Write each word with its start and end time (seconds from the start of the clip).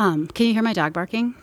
Um, 0.00 0.26
can 0.28 0.46
you 0.46 0.54
hear 0.54 0.62
my 0.62 0.72
dog 0.72 0.94
barking? 0.94 1.34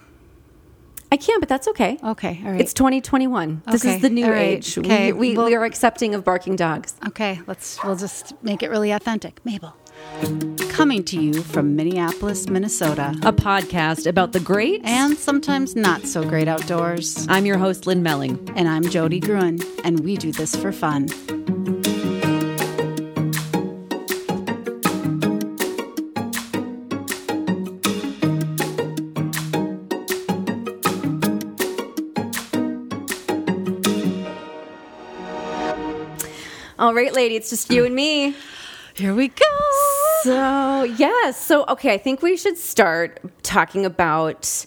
I 1.12 1.16
can, 1.16 1.40
but 1.40 1.48
that's 1.48 1.68
okay. 1.70 1.98
Okay, 2.04 2.42
all 2.44 2.52
right. 2.52 2.60
It's 2.60 2.74
2021. 2.74 3.62
This 3.72 3.86
is 3.86 4.02
the 4.02 4.10
new 4.10 4.28
right, 4.30 4.58
age. 4.58 4.78
okay, 4.80 5.14
We, 5.14 5.30
we, 5.30 5.38
well- 5.38 5.46
we 5.46 5.56
are 5.56 5.64
accepting 5.64 6.16
of 6.16 6.26
barking 6.26 6.56
dogs. 6.56 6.96
Okay, 7.08 7.40
let's 7.46 7.82
we'll 7.84 7.96
just 7.96 8.34
make 8.44 8.64
it 8.64 8.70
really 8.70 8.92
authentic. 8.92 9.46
Mabel. 9.46 9.76
Coming 10.70 11.04
to 11.06 11.22
you 11.22 11.42
from 11.42 11.76
Minneapolis, 11.76 12.48
Minnesota. 12.50 13.16
A 13.24 13.32
podcast 13.32 14.06
about 14.08 14.32
the 14.32 14.40
great. 14.40 14.82
And 14.84 15.18
sometimes 15.18 15.76
not 15.76 16.02
so 16.06 16.28
great 16.28 16.48
outdoors. 16.48 17.28
I'm 17.30 17.46
your 17.46 17.58
host, 17.58 17.88
Lynn 17.88 18.04
Melling. 18.04 18.50
And 18.56 18.68
I'm 18.68 18.84
Jody 18.84 19.20
Gruen, 19.20 19.60
and 19.84 20.02
we 20.02 20.18
do 20.18 20.32
this 20.32 20.56
for 20.56 20.72
fun. 20.72 21.08
All 36.80 36.94
right, 36.94 37.12
lady, 37.14 37.36
it's 37.36 37.50
just 37.50 37.72
you 37.72 37.86
and 37.86 37.96
me. 37.96 38.36
Here 38.96 39.14
we 39.14 39.30
go. 39.30 39.46
So, 40.24 40.84
yes. 40.84 41.40
So, 41.44 41.66
okay, 41.70 41.94
I 41.94 41.98
think 41.98 42.22
we 42.22 42.38
should 42.38 42.58
start 42.58 43.20
talking 43.44 43.86
about 43.86 44.66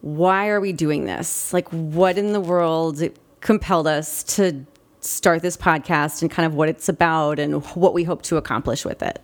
why 0.00 0.48
are 0.48 0.60
we 0.60 0.72
doing 0.72 1.04
this? 1.04 1.52
Like, 1.52 1.68
what 1.68 2.18
in 2.18 2.32
the 2.32 2.40
world 2.40 3.02
compelled 3.40 3.86
us 3.86 4.22
to 4.24 4.64
start 5.00 5.42
this 5.42 5.56
podcast 5.56 6.22
and 6.22 6.30
kind 6.30 6.46
of 6.46 6.54
what 6.54 6.68
it's 6.68 6.88
about 6.88 7.38
and 7.38 7.64
what 7.76 7.94
we 7.94 8.04
hope 8.04 8.22
to 8.22 8.36
accomplish 8.36 8.84
with 8.84 9.02
it. 9.02 9.20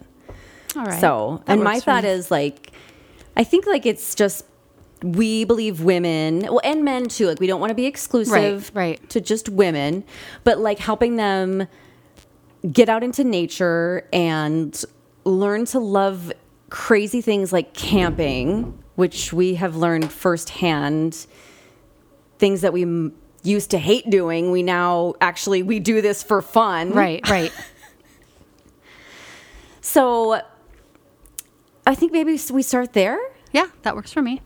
All 0.77 0.84
right. 0.84 1.01
So, 1.01 1.42
That 1.47 1.55
and 1.55 1.65
my 1.65 1.81
thought 1.81 2.05
me. 2.05 2.11
is 2.11 2.31
like, 2.31 2.70
I 3.37 3.42
think 3.45 3.67
like 3.67 3.87
it's 3.87 4.15
just 4.15 4.45
we 5.03 5.45
believe 5.45 5.81
women, 5.81 6.42
well, 6.42 6.61
and 6.62 6.84
men 6.84 7.08
too. 7.08 7.27
Like, 7.27 7.41
we 7.41 7.47
don't 7.47 7.61
want 7.61 7.70
to 7.70 7.75
be 7.75 7.86
exclusive, 7.86 8.70
Right, 8.75 9.01
right. 9.01 9.11
to 9.11 9.20
just 9.20 9.48
women, 9.48 10.05
but 10.45 10.58
like 10.58 10.78
helping 10.78 11.17
them 11.17 11.67
get 12.72 12.89
out 12.89 13.03
into 13.03 13.25
nature 13.25 14.06
and 14.12 14.84
learn 15.25 15.64
to 15.66 15.78
love 15.78 16.33
crazy 16.70 17.20
things 17.20 17.52
like 17.52 17.75
camping, 17.75 18.83
which 18.97 19.33
we 19.33 19.55
have 19.55 19.77
learned 19.77 20.11
firsthand. 20.12 21.27
Things 22.39 22.61
that 22.62 22.72
we 22.72 22.83
m- 22.83 23.14
used 23.42 23.70
to 23.70 23.78
hate 23.78 24.08
doing, 24.11 24.50
we 24.50 24.62
now 24.62 25.14
actually 25.20 25.62
we 25.62 25.78
do 25.80 26.00
this 26.00 26.22
for 26.22 26.41
fun, 26.42 26.91
Right, 26.92 27.27
right. 27.28 27.52
So, 29.83 30.41
I 31.86 31.95
think 31.95 32.12
maybe 32.12 32.39
we 32.52 32.62
start 32.62 32.92
there. 32.92 33.19
yeah, 33.52 33.67
that 33.83 33.97
works 33.97 34.12
for 34.12 34.22
me. 34.22 34.41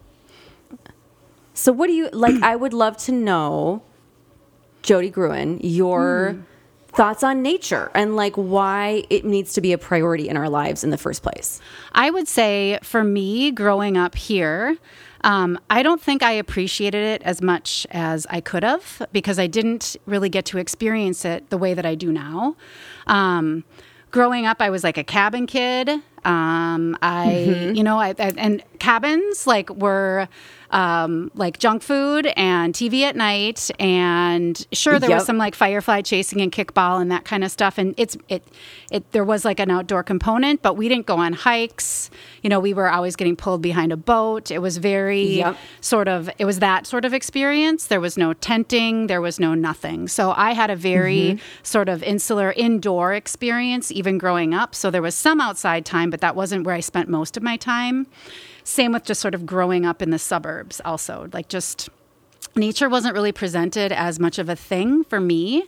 So, 1.52 1.72
what 1.72 1.88
do 1.88 1.92
you 1.92 2.08
like? 2.12 2.40
I 2.42 2.56
would 2.56 2.72
love 2.72 2.96
to 2.98 3.12
know, 3.12 3.82
Jody 4.82 5.10
Gruen, 5.10 5.58
your 5.62 6.32
hmm. 6.34 6.40
Thoughts 6.94 7.22
on 7.22 7.42
nature 7.42 7.90
and 7.94 8.16
like 8.16 8.34
why 8.36 9.04
it 9.10 9.24
needs 9.24 9.52
to 9.54 9.60
be 9.60 9.72
a 9.72 9.78
priority 9.78 10.28
in 10.28 10.36
our 10.36 10.48
lives 10.48 10.84
in 10.84 10.90
the 10.90 10.98
first 10.98 11.22
place. 11.22 11.60
I 11.92 12.10
would 12.10 12.28
say 12.28 12.78
for 12.82 13.02
me, 13.02 13.50
growing 13.50 13.96
up 13.96 14.14
here, 14.14 14.76
um, 15.22 15.58
I 15.70 15.82
don't 15.82 16.00
think 16.00 16.22
I 16.22 16.32
appreciated 16.32 17.02
it 17.02 17.22
as 17.22 17.40
much 17.40 17.86
as 17.90 18.26
I 18.28 18.40
could 18.40 18.62
have 18.62 19.06
because 19.12 19.38
I 19.38 19.46
didn't 19.46 19.96
really 20.06 20.28
get 20.28 20.44
to 20.46 20.58
experience 20.58 21.24
it 21.24 21.50
the 21.50 21.58
way 21.58 21.74
that 21.74 21.86
I 21.86 21.94
do 21.94 22.12
now. 22.12 22.56
Um, 23.06 23.64
growing 24.10 24.46
up, 24.46 24.60
I 24.60 24.70
was 24.70 24.84
like 24.84 24.98
a 24.98 25.04
cabin 25.04 25.46
kid. 25.46 25.88
Um, 26.24 26.96
I, 27.02 27.72
you 27.74 27.82
know, 27.82 27.98
I, 27.98 28.10
I, 28.10 28.32
and 28.36 28.62
cabins 28.78 29.46
like 29.46 29.70
were 29.70 30.28
um, 30.74 31.30
like 31.34 31.58
junk 31.60 31.82
food 31.82 32.26
and 32.36 32.74
TV 32.74 33.02
at 33.02 33.14
night, 33.14 33.70
and 33.78 34.66
sure 34.72 34.98
there 34.98 35.08
was 35.10 35.24
some 35.24 35.38
like 35.38 35.54
firefly 35.54 36.02
chasing 36.02 36.40
and 36.40 36.50
kickball 36.50 37.00
and 37.00 37.10
that 37.12 37.24
kind 37.24 37.44
of 37.44 37.50
stuff. 37.52 37.78
And 37.78 37.94
it's 37.96 38.16
it 38.28 38.42
it 38.90 39.10
there 39.12 39.24
was 39.24 39.44
like 39.44 39.60
an 39.60 39.70
outdoor 39.70 40.02
component, 40.02 40.62
but 40.62 40.76
we 40.76 40.88
didn't 40.88 41.06
go 41.06 41.16
on 41.16 41.32
hikes. 41.32 42.10
You 42.42 42.50
know, 42.50 42.58
we 42.58 42.74
were 42.74 42.90
always 42.90 43.14
getting 43.14 43.36
pulled 43.36 43.62
behind 43.62 43.92
a 43.92 43.96
boat. 43.96 44.50
It 44.50 44.58
was 44.58 44.78
very 44.78 45.24
Yep. 45.38 45.56
sort 45.80 46.08
of 46.08 46.28
it 46.38 46.44
was 46.44 46.58
that 46.58 46.86
sort 46.88 47.04
of 47.04 47.14
experience. 47.14 47.86
There 47.86 48.00
was 48.00 48.18
no 48.18 48.32
tenting, 48.34 49.06
there 49.06 49.20
was 49.20 49.38
no 49.38 49.54
nothing. 49.54 50.08
So 50.08 50.34
I 50.36 50.54
had 50.54 50.70
a 50.70 50.76
very 50.76 51.38
sort 51.62 51.88
of 51.88 52.02
insular 52.02 52.52
indoor 52.56 53.14
experience 53.14 53.92
even 53.92 54.18
growing 54.18 54.52
up. 54.54 54.74
So 54.74 54.90
there 54.90 55.02
was 55.02 55.14
some 55.14 55.40
outside 55.40 55.86
time, 55.86 56.10
but 56.10 56.20
that 56.20 56.34
wasn't 56.34 56.64
where 56.66 56.74
I 56.74 56.80
spent 56.80 57.08
most 57.08 57.36
of 57.36 57.44
my 57.44 57.56
time. 57.56 58.08
Same 58.64 58.92
with 58.92 59.04
just 59.04 59.20
sort 59.20 59.34
of 59.34 59.46
growing 59.46 59.86
up 59.86 60.02
in 60.02 60.10
the 60.10 60.18
suburbs 60.18 60.80
also. 60.84 61.28
Like 61.32 61.48
just 61.48 61.88
nature 62.56 62.88
wasn't 62.88 63.14
really 63.14 63.32
presented 63.32 63.92
as 63.92 64.18
much 64.18 64.38
of 64.38 64.48
a 64.48 64.56
thing 64.56 65.04
for 65.04 65.20
me. 65.20 65.64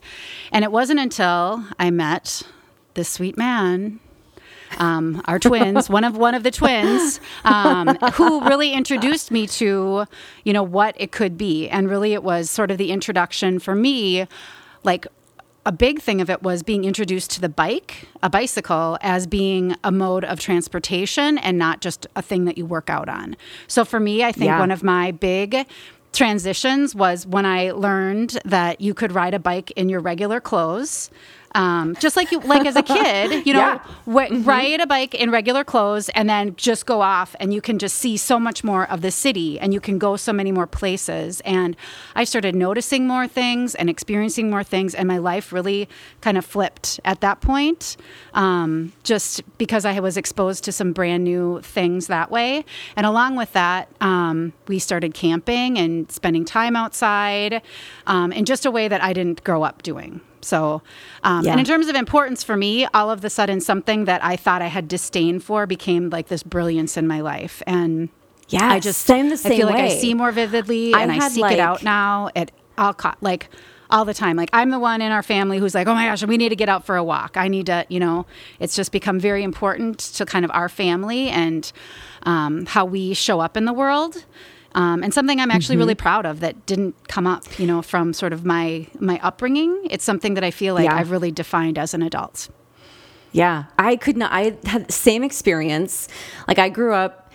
And 0.51 0.65
it 0.65 0.73
wasn't 0.73 1.01
until 1.01 1.65
I 1.79 1.91
met 1.91 2.43
this 2.95 3.09
sweet 3.09 3.37
man 3.37 4.01
um, 4.79 5.23
our 5.27 5.39
twins, 5.39 5.89
one 5.89 6.05
of 6.05 6.17
one 6.17 6.35
of 6.35 6.43
the 6.43 6.51
twins, 6.51 7.21
um, 7.45 7.97
who 8.15 8.47
really 8.47 8.73
introduced 8.73 9.31
me 9.31 9.47
to, 9.47 10.07
you 10.45 10.53
know, 10.53 10.63
what 10.63 10.95
it 10.99 11.13
could 11.13 11.37
be, 11.39 11.69
and 11.69 11.89
really 11.89 12.13
it 12.13 12.23
was 12.23 12.51
sort 12.51 12.71
of 12.71 12.79
the 12.79 12.91
introduction 12.91 13.59
for 13.59 13.75
me, 13.75 14.27
like. 14.85 15.07
A 15.67 15.73
big 15.73 16.01
thing 16.01 16.21
of 16.21 16.31
it 16.31 16.45
was 16.45 16.63
being 16.63 16.85
introduced 16.85 17.33
to 17.33 17.41
the 17.41 17.49
bike, 17.49 18.07
a 18.23 18.31
bicycle, 18.31 18.99
as 19.01 19.27
being 19.27 19.75
a 19.83 19.91
mode 19.91 20.25
of 20.25 20.39
transportation 20.39 21.39
and 21.39 21.59
not 21.59 21.81
just 21.81 22.07
a 22.15 22.23
thing 22.23 22.45
that 22.45 22.57
you 22.57 22.65
work 22.65 22.89
out 22.89 23.09
on. 23.09 23.37
So 23.67 23.85
for 23.85 23.99
me, 23.99 24.23
I 24.23 24.31
think 24.31 24.47
Yeah. 24.51 24.61
one 24.61 24.71
of 24.71 24.85
my 24.85 25.11
big 25.11 25.67
transitions 26.13 26.95
was 26.95 27.27
when 27.27 27.45
I 27.45 27.73
learned 27.73 28.39
that 28.45 28.81
you 28.81 28.95
could 28.95 29.11
ride 29.11 29.35
a 29.35 29.41
bike 29.41 29.73
in 29.73 29.89
your 29.89 29.99
regular 30.01 30.41
clothes. 30.41 31.11
Um, 31.57 31.97
just 31.97 32.17
like 32.17 32.31
you, 32.33 32.41
like 32.41 32.67
as 32.67 32.77
a 32.77 32.83
kid, 32.83 33.47
you 33.47 33.53
know, 33.59 33.61
Yeah. 33.61 33.79
wa- 34.05 34.29
ride 34.53 34.81
a 34.83 34.87
bike 34.87 35.15
in 35.15 35.31
regular 35.31 35.65
clothes 35.65 36.11
and 36.11 36.29
then 36.29 36.55
just 36.57 36.85
go 36.87 37.01
off 37.01 37.35
and 37.41 37.55
you 37.55 37.61
can 37.63 37.79
just 37.79 37.97
see 37.97 38.17
so 38.19 38.39
much 38.39 38.63
more 38.63 38.85
of 38.91 39.01
the 39.01 39.11
city 39.11 39.59
and 39.59 39.73
you 39.73 39.81
can 39.81 39.99
go 39.99 40.17
so 40.17 40.33
many 40.35 40.53
more 40.53 40.67
places. 40.67 41.41
And 41.47 41.75
i 42.15 42.25
started 42.25 42.55
noticing 42.55 43.07
more 43.07 43.27
things 43.27 43.75
and 43.75 43.89
experiencing 43.89 44.51
more 44.51 44.63
things 44.63 44.95
and 44.95 45.09
my 45.09 45.19
life 45.19 45.53
really 45.53 45.89
kind 46.21 46.37
of 46.37 46.45
flipped 46.45 47.01
at 47.05 47.21
that 47.23 47.41
point 47.41 47.97
um, 48.35 48.93
just 49.03 49.43
because 49.59 49.85
i 49.87 49.99
was 50.01 50.17
exposed 50.19 50.63
to 50.65 50.73
some 50.73 50.93
brand 50.93 51.25
new 51.25 51.61
things 51.63 52.07
that 52.09 52.31
way. 52.31 52.65
And 52.97 53.07
along 53.07 53.37
with 53.37 53.53
that 53.55 53.89
um, 54.03 54.53
we 54.69 54.79
started 54.79 55.15
camping 55.15 55.79
and 55.79 56.11
spending 56.13 56.45
time 56.45 56.77
outside 56.77 57.63
um, 58.07 58.31
in 58.33 58.45
just 58.45 58.67
a 58.67 58.71
way 58.71 58.89
that 58.89 59.03
i 59.03 59.13
didn't 59.15 59.43
grow 59.43 59.63
up 59.63 59.83
doing 59.83 60.21
so, 60.47 60.83
um, 61.25 61.45
Yeah. 61.45 61.51
and 61.53 61.61
in 61.61 61.67
terms 61.67 61.89
of 61.89 61.95
importance 61.97 62.43
for 62.43 62.57
me, 62.57 62.87
all 62.95 63.11
of 63.11 63.21
the 63.21 63.29
sudden, 63.31 63.61
something 63.61 64.05
that 64.07 64.25
I 64.25 64.37
thought 64.37 64.63
I 64.63 64.69
had 64.69 64.89
disdain 64.89 65.41
for 65.41 65.67
became 65.67 66.09
like 66.11 66.29
this 66.29 66.43
brilliance 66.43 66.97
in 66.97 67.07
my 67.07 67.21
life. 67.21 67.63
And 67.67 68.09
Yeah, 68.49 68.71
I 68.71 68.79
just, 68.81 69.03
same 69.03 69.27
the 69.29 69.35
I 69.35 69.37
same 69.37 69.57
feel 69.59 69.67
like 69.67 69.77
I 69.77 69.89
see 69.89 70.15
more 70.15 70.31
vividly 70.33 70.95
I 70.95 71.03
and 71.03 71.13
I, 71.13 71.29
seek 71.29 71.43
like- 71.43 71.55
it 71.55 71.61
out 71.61 71.83
now 71.83 72.31
at 72.37 72.53
all 72.79 72.95
co- 72.95 73.15
like 73.21 73.49
all 73.89 74.05
the 74.05 74.15
time. 74.15 74.37
Like 74.37 74.51
I'm 74.53 74.71
the 74.71 74.79
one 74.81 75.01
in 75.01 75.13
our 75.13 75.23
family 75.23 75.59
who's 75.59 75.75
like, 75.75 75.87
oh 75.87 75.95
my 75.95 76.07
gosh, 76.07 76.25
we 76.25 76.37
need 76.37 76.49
to 76.49 76.57
get 76.57 76.69
out 76.69 76.85
for 76.85 76.97
a 76.97 77.05
walk. 77.05 77.37
I 77.37 77.47
need 77.49 77.67
to, 77.67 77.87
you 77.89 78.01
know, 78.01 78.27
it's 78.59 78.75
just 78.75 78.91
become 78.93 79.21
very 79.21 79.43
important 79.45 79.99
to 80.17 80.27
kind 80.27 80.45
of 80.45 80.51
our 80.53 80.69
family 80.69 81.29
and 81.29 81.71
um, 82.25 82.67
how 82.67 82.85
we 82.85 83.15
show 83.15 83.39
up 83.41 83.57
in 83.57 83.65
the 83.65 83.73
world. 83.73 84.25
Um, 84.77 85.03
and 85.03 85.13
something 85.13 85.41
I'm 85.41 85.51
actually 85.51 85.75
Mm-hmm. 85.77 85.81
really 85.81 85.95
proud 85.97 86.25
of 86.27 86.41
that 86.41 86.67
didn't 86.67 86.95
come 87.09 87.27
up, 87.27 87.43
you 87.59 87.67
know, 87.67 87.83
from 87.83 88.13
sort 88.13 88.33
of 88.33 88.45
my 88.45 88.87
my 89.01 89.19
upbringing. 89.23 89.73
It's 89.91 90.05
something 90.05 90.35
that 90.35 90.45
I 90.45 90.51
feel 90.53 90.75
like 90.75 90.85
Yeah. 90.85 90.95
I've 90.97 91.11
really 91.11 91.33
defined 91.33 91.79
as 91.79 91.95
an 91.95 92.03
adult. 92.03 92.49
Yeah, 93.33 93.65
I 93.79 93.97
could 93.97 94.17
not. 94.17 94.31
I 94.33 94.57
had 94.65 94.87
the 94.89 94.93
same 94.93 95.25
experience. 95.25 96.09
Like 96.49 96.59
I 96.59 96.69
grew 96.69 96.93
up 96.95 97.33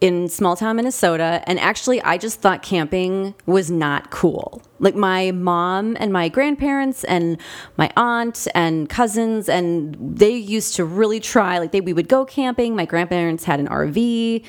in 0.00 0.28
small 0.28 0.54
town 0.56 0.76
Minnesota, 0.76 1.42
and 1.48 1.58
actually, 1.58 2.00
I 2.02 2.18
just 2.18 2.40
thought 2.40 2.62
camping 2.62 3.34
was 3.46 3.68
not 3.70 4.10
cool. 4.10 4.62
Like 4.78 4.94
my 4.94 5.32
mom 5.32 5.96
and 5.98 6.12
my 6.12 6.28
grandparents 6.28 7.02
and 7.04 7.36
my 7.76 7.90
aunt 7.96 8.46
and 8.54 8.88
cousins, 8.88 9.48
and 9.48 9.96
they 10.00 10.30
used 10.36 10.76
to 10.76 10.84
really 10.84 11.18
try. 11.20 11.58
Like 11.58 11.72
they, 11.72 11.80
we 11.80 11.92
would 11.92 12.08
go 12.08 12.24
camping. 12.24 12.76
My 12.76 12.84
grandparents 12.84 13.42
had 13.44 13.58
an 13.58 13.66
RV. 13.68 14.44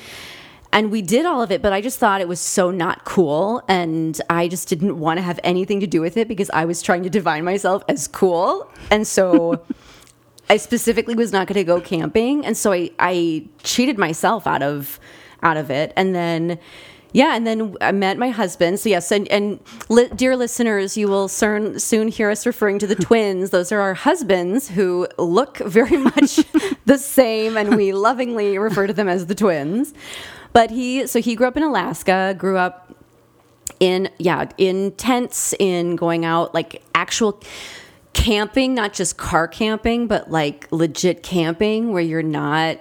And 0.72 0.92
we 0.92 1.02
did 1.02 1.26
all 1.26 1.42
of 1.42 1.50
it, 1.50 1.62
but 1.62 1.72
I 1.72 1.80
just 1.80 1.98
thought 1.98 2.20
it 2.20 2.28
was 2.28 2.38
so 2.40 2.70
not 2.70 3.04
cool. 3.04 3.62
And 3.66 4.20
I 4.30 4.46
just 4.46 4.68
didn't 4.68 4.98
want 4.98 5.18
to 5.18 5.22
have 5.22 5.40
anything 5.42 5.80
to 5.80 5.86
do 5.86 6.00
with 6.00 6.16
it 6.16 6.28
because 6.28 6.48
I 6.50 6.64
was 6.64 6.80
trying 6.80 7.02
to 7.02 7.10
define 7.10 7.44
myself 7.44 7.82
as 7.88 8.06
cool. 8.06 8.70
And 8.90 9.06
so 9.06 9.64
I 10.50 10.56
specifically 10.56 11.14
was 11.14 11.32
not 11.32 11.46
going 11.46 11.54
to 11.54 11.64
go 11.64 11.80
camping, 11.80 12.44
and 12.44 12.56
so 12.56 12.72
I 12.72 12.90
I 12.98 13.46
cheated 13.62 13.98
myself 13.98 14.48
out 14.48 14.62
of 14.62 14.98
out 15.42 15.56
of 15.56 15.70
it, 15.70 15.92
and 15.96 16.14
then. 16.14 16.58
Yeah, 17.12 17.34
and 17.34 17.44
then 17.44 17.76
I 17.80 17.90
met 17.90 18.18
my 18.18 18.28
husband. 18.28 18.78
So 18.78 18.88
yes, 18.88 19.10
and, 19.10 19.26
and 19.32 19.58
li- 19.88 20.10
dear 20.14 20.36
listeners, 20.36 20.96
you 20.96 21.08
will 21.08 21.26
soon 21.26 21.80
soon 21.80 22.06
hear 22.06 22.30
us 22.30 22.46
referring 22.46 22.78
to 22.78 22.86
the 22.86 22.94
twins. 23.06 23.50
Those 23.50 23.72
are 23.72 23.80
our 23.80 23.94
husbands 23.94 24.68
who 24.68 25.08
look 25.18 25.58
very 25.58 25.96
much 26.14 26.36
the 26.86 26.98
same, 26.98 27.56
and 27.56 27.74
we 27.74 27.92
lovingly 27.92 28.58
refer 28.58 28.86
to 28.86 28.92
them 28.92 29.08
as 29.08 29.26
the 29.26 29.34
twins. 29.34 29.92
But 30.52 30.70
he, 30.70 31.06
so 31.06 31.20
he 31.20 31.34
grew 31.34 31.46
up 31.46 31.56
in 31.56 31.62
Alaska, 31.62 32.34
grew 32.36 32.56
up 32.56 32.94
in, 33.78 34.10
yeah, 34.18 34.48
in 34.58 34.92
tents, 34.92 35.54
in 35.58 35.96
going 35.96 36.24
out, 36.24 36.54
like 36.54 36.82
actual 36.94 37.40
camping, 38.12 38.74
not 38.74 38.92
just 38.92 39.16
car 39.16 39.46
camping, 39.46 40.06
but 40.06 40.30
like 40.30 40.66
legit 40.70 41.22
camping 41.22 41.92
where 41.92 42.02
you're 42.02 42.22
not 42.22 42.78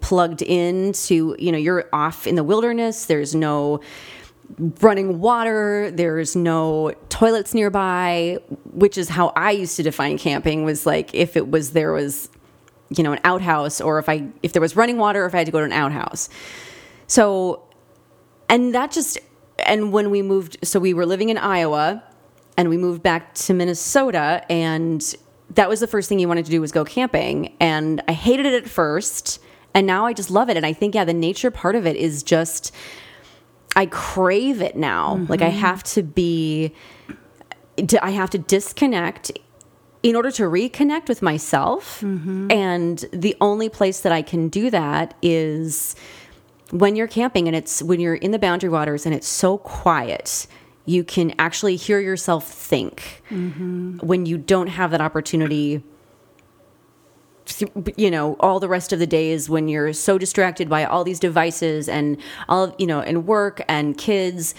plugged 0.00 0.42
into, 0.42 1.36
you 1.38 1.52
know, 1.52 1.58
you're 1.58 1.88
off 1.92 2.26
in 2.26 2.34
the 2.34 2.44
wilderness. 2.44 3.06
There's 3.06 3.34
no 3.34 3.80
running 4.80 5.20
water 5.20 5.90
there's 5.92 6.36
no 6.36 6.92
toilets 7.08 7.54
nearby 7.54 8.38
which 8.64 8.98
is 8.98 9.08
how 9.08 9.32
i 9.34 9.50
used 9.50 9.76
to 9.76 9.82
define 9.82 10.18
camping 10.18 10.64
was 10.64 10.84
like 10.84 11.14
if 11.14 11.36
it 11.36 11.50
was 11.50 11.72
there 11.72 11.92
was 11.92 12.28
you 12.96 13.04
know 13.04 13.12
an 13.12 13.20
outhouse 13.24 13.80
or 13.80 13.98
if 13.98 14.08
i 14.08 14.26
if 14.42 14.52
there 14.52 14.62
was 14.62 14.76
running 14.76 14.98
water 14.98 15.22
or 15.22 15.26
if 15.26 15.34
i 15.34 15.38
had 15.38 15.46
to 15.46 15.52
go 15.52 15.58
to 15.58 15.64
an 15.64 15.72
outhouse 15.72 16.28
so 17.06 17.62
and 18.48 18.74
that 18.74 18.90
just 18.90 19.18
and 19.66 19.92
when 19.92 20.10
we 20.10 20.22
moved 20.22 20.56
so 20.62 20.80
we 20.80 20.94
were 20.94 21.06
living 21.06 21.28
in 21.28 21.38
iowa 21.38 22.02
and 22.56 22.68
we 22.68 22.76
moved 22.76 23.02
back 23.02 23.34
to 23.34 23.54
minnesota 23.54 24.44
and 24.50 25.14
that 25.50 25.68
was 25.68 25.80
the 25.80 25.86
first 25.86 26.08
thing 26.08 26.18
you 26.18 26.28
wanted 26.28 26.44
to 26.44 26.50
do 26.50 26.60
was 26.60 26.72
go 26.72 26.84
camping 26.84 27.54
and 27.60 28.02
i 28.08 28.12
hated 28.12 28.46
it 28.46 28.54
at 28.54 28.68
first 28.68 29.38
and 29.74 29.86
now 29.86 30.06
i 30.06 30.12
just 30.12 30.30
love 30.30 30.48
it 30.48 30.56
and 30.56 30.66
i 30.66 30.72
think 30.72 30.94
yeah 30.94 31.04
the 31.04 31.14
nature 31.14 31.50
part 31.50 31.76
of 31.76 31.86
it 31.86 31.96
is 31.96 32.22
just 32.22 32.72
I 33.74 33.86
crave 33.86 34.60
it 34.60 34.76
now. 34.76 35.16
Mm-hmm. 35.16 35.30
Like 35.30 35.42
I 35.42 35.48
have 35.48 35.82
to 35.84 36.02
be, 36.02 36.74
I 38.00 38.10
have 38.10 38.30
to 38.30 38.38
disconnect 38.38 39.32
in 40.02 40.16
order 40.16 40.30
to 40.32 40.42
reconnect 40.44 41.08
with 41.08 41.22
myself. 41.22 42.00
Mm-hmm. 42.00 42.50
And 42.50 43.04
the 43.12 43.36
only 43.40 43.68
place 43.68 44.00
that 44.00 44.12
I 44.12 44.22
can 44.22 44.48
do 44.48 44.70
that 44.70 45.14
is 45.22 45.94
when 46.70 46.96
you're 46.96 47.06
camping 47.06 47.46
and 47.46 47.56
it's 47.56 47.82
when 47.82 48.00
you're 48.00 48.14
in 48.14 48.30
the 48.30 48.38
boundary 48.38 48.70
waters 48.70 49.06
and 49.06 49.14
it's 49.14 49.28
so 49.28 49.58
quiet. 49.58 50.46
You 50.84 51.04
can 51.04 51.34
actually 51.38 51.76
hear 51.76 52.00
yourself 52.00 52.48
think 52.48 53.22
mm-hmm. 53.30 53.98
when 53.98 54.26
you 54.26 54.38
don't 54.38 54.68
have 54.68 54.90
that 54.90 55.00
opportunity 55.00 55.82
you 57.96 58.10
know 58.10 58.36
all 58.40 58.60
the 58.60 58.68
rest 58.68 58.92
of 58.92 58.98
the 58.98 59.06
days 59.06 59.50
when 59.50 59.68
you're 59.68 59.92
so 59.92 60.16
distracted 60.16 60.68
by 60.68 60.84
all 60.84 61.04
these 61.04 61.18
devices 61.18 61.88
and 61.88 62.16
all 62.48 62.74
you 62.78 62.86
know 62.86 63.00
and 63.00 63.26
work 63.26 63.62
and 63.68 63.98
kids 63.98 64.54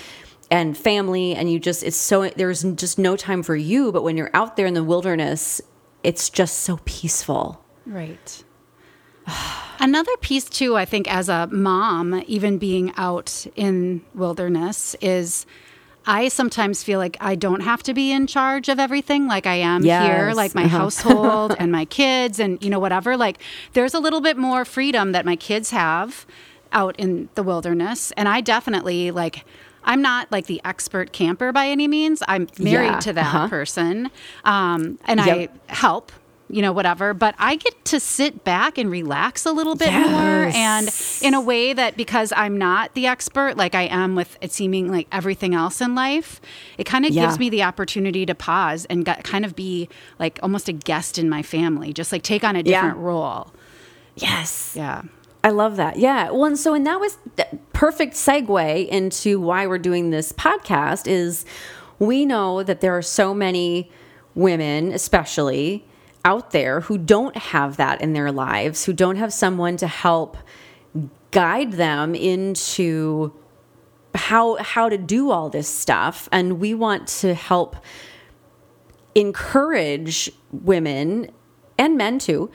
and 0.53 0.77
family 0.77 1.33
and 1.33 1.51
you 1.51 1.59
just 1.59 1.81
it's 1.81 1.97
so 1.97 2.29
there's 2.29 2.61
just 2.75 3.00
no 3.00 3.15
time 3.17 3.41
for 3.41 3.55
you 3.55 3.91
but 3.91 4.03
when 4.03 4.15
you're 4.15 4.29
out 4.35 4.55
there 4.55 4.67
in 4.67 4.75
the 4.75 4.83
wilderness 4.83 5.59
it's 6.03 6.29
just 6.29 6.59
so 6.59 6.79
peaceful 6.85 7.65
right 7.88 8.44
another 9.79 10.15
piece 10.17 10.45
too 10.45 10.77
i 10.77 10.85
think 10.85 11.11
as 11.11 11.27
a 11.27 11.47
mom 11.47 12.23
even 12.27 12.59
being 12.59 12.94
out 12.97 13.47
in 13.55 14.01
wilderness 14.13 14.95
is 15.01 15.47
I 16.05 16.27
sometimes 16.27 16.83
feel 16.83 16.99
like 16.99 17.15
I 17.21 17.35
don't 17.35 17.61
have 17.61 17.81
to 17.83 17.94
be 17.94 18.11
in 18.11 18.27
charge 18.27 18.67
of 18.67 18.77
everything 18.77 19.25
like 19.25 19.47
I 19.47 19.56
am 19.56 19.85
yes. 19.85 20.06
here, 20.06 20.33
like 20.33 20.53
my 20.53 20.65
uh-huh. 20.65 20.77
household 20.79 21.56
and 21.59 21.71
my 21.71 21.85
kids 21.85 22.41
and, 22.41 22.61
you 22.61 22.69
know, 22.69 22.77
whatever. 22.77 23.15
Like 23.15 23.38
there's 23.71 23.94
a 23.94 24.01
little 24.01 24.19
bit 24.19 24.35
more 24.35 24.65
freedom 24.65 25.13
that 25.13 25.25
my 25.25 25.38
kids 25.38 25.71
have 25.71 26.25
out 26.73 26.99
in 26.99 27.29
the 27.35 27.41
wilderness. 27.41 28.11
And 28.17 28.27
I 28.27 28.41
definitely 28.41 29.11
like, 29.11 29.45
I'm 29.85 30.01
not 30.01 30.31
like 30.31 30.45
the 30.47 30.62
expert 30.65 31.12
camper 31.13 31.51
by 31.51 31.68
any 31.68 31.88
means. 31.88 32.24
I'm 32.27 32.47
married 32.59 32.88
yeah. 32.88 33.00
to 33.00 33.13
that 33.13 33.25
uh-huh. 33.25 33.47
person. 33.50 34.09
Um, 34.44 35.00
and 35.06 35.19
yep. 35.19 35.51
I 35.69 35.74
help 35.74 36.12
you 36.53 36.62
know, 36.62 36.71
whatever. 36.71 37.13
But 37.13 37.33
I 37.39 37.56
get 37.56 37.83
to 37.85 38.00
sit 38.00 38.44
back 38.44 38.77
and 38.77 38.91
relax 38.91 39.45
a 39.45 39.51
little 39.51 39.75
bit 39.75 39.88
yes. 39.88 40.09
more. 40.09 40.51
And 40.53 40.89
in 41.27 41.33
a 41.33 41.41
way 41.41 41.74
that 41.74 41.97
because 41.97 42.31
I'm 42.35 42.57
not 42.57 42.94
the 42.94 43.07
expert, 43.07 43.57
like 43.57 43.74
I 43.74 43.83
am 43.83 44.15
with 44.15 44.38
it 44.39 44.51
seeming 44.51 44.91
like 44.91 45.07
everything 45.12 45.56
else 45.56 45.81
in 45.81 45.95
life, 45.95 46.39
it 46.77 46.85
kind 46.85 47.06
of 47.06 47.12
yeah. 47.12 47.25
gives 47.25 47.39
me 47.39 47.50
the 47.50 47.63
opportunity 47.63 48.25
to 48.27 48.35
pause 48.35 48.85
and 48.85 49.03
get, 49.03 49.24
kind 49.24 49.45
of 49.45 49.56
be 49.56 49.89
like 50.19 50.39
almost 50.44 50.69
a 50.69 50.74
guest 50.74 51.18
in 51.18 51.27
my 51.27 51.41
family, 51.41 51.91
just 51.91 52.12
like 52.12 52.21
take 52.21 52.44
on 52.44 52.56
a 52.56 52.62
different 52.62 52.97
yeah. 52.97 53.03
role. 53.03 53.53
Yes. 54.15 54.75
Yeah. 54.75 55.03
I 55.44 55.50
love 55.50 55.75
that. 55.75 55.98
Yeah. 55.98 56.31
Well, 56.31 56.45
and 56.45 56.57
so, 56.57 56.74
and 56.74 56.88
that 56.88 57.00
was 57.00 57.18
the 57.36 57.48
perfect 57.74 58.13
segue 58.13 58.88
into 58.88 59.40
why 59.40 59.68
we're 59.68 59.78
doing 59.78 60.10
this 60.10 60.31
podcast 60.31 61.07
is 61.07 61.45
we 62.00 62.25
know 62.25 62.63
that 62.63 62.80
there 62.81 62.98
are 62.98 63.01
so 63.01 63.34
many 63.34 63.92
women, 64.36 64.92
especially, 64.92 65.86
out 66.25 66.51
there 66.51 66.81
who 66.81 66.98
don't 66.98 67.36
have 67.36 67.75
that 67.78 68.01
in 68.01 68.13
their 68.13 68.31
lives, 68.31 68.86
who 68.86 68.94
don't 68.94 69.18
have 69.18 69.34
someone 69.34 69.75
to 69.78 69.88
help 69.88 70.38
guide 71.31 71.74
them 71.74 72.16
into 72.16 73.34
how 74.16 74.56
how 74.57 74.88
to 74.88 74.98
do 74.98 75.31
all 75.31 75.50
this 75.50 75.68
stuff 75.68 76.30
and 76.31 76.60
we 76.60 76.74
want 76.74 77.07
to 77.07 77.34
help 77.34 77.75
encourage 79.16 80.31
women 80.51 81.30
and 81.80 81.98
men 81.98 82.19
too 82.19 82.51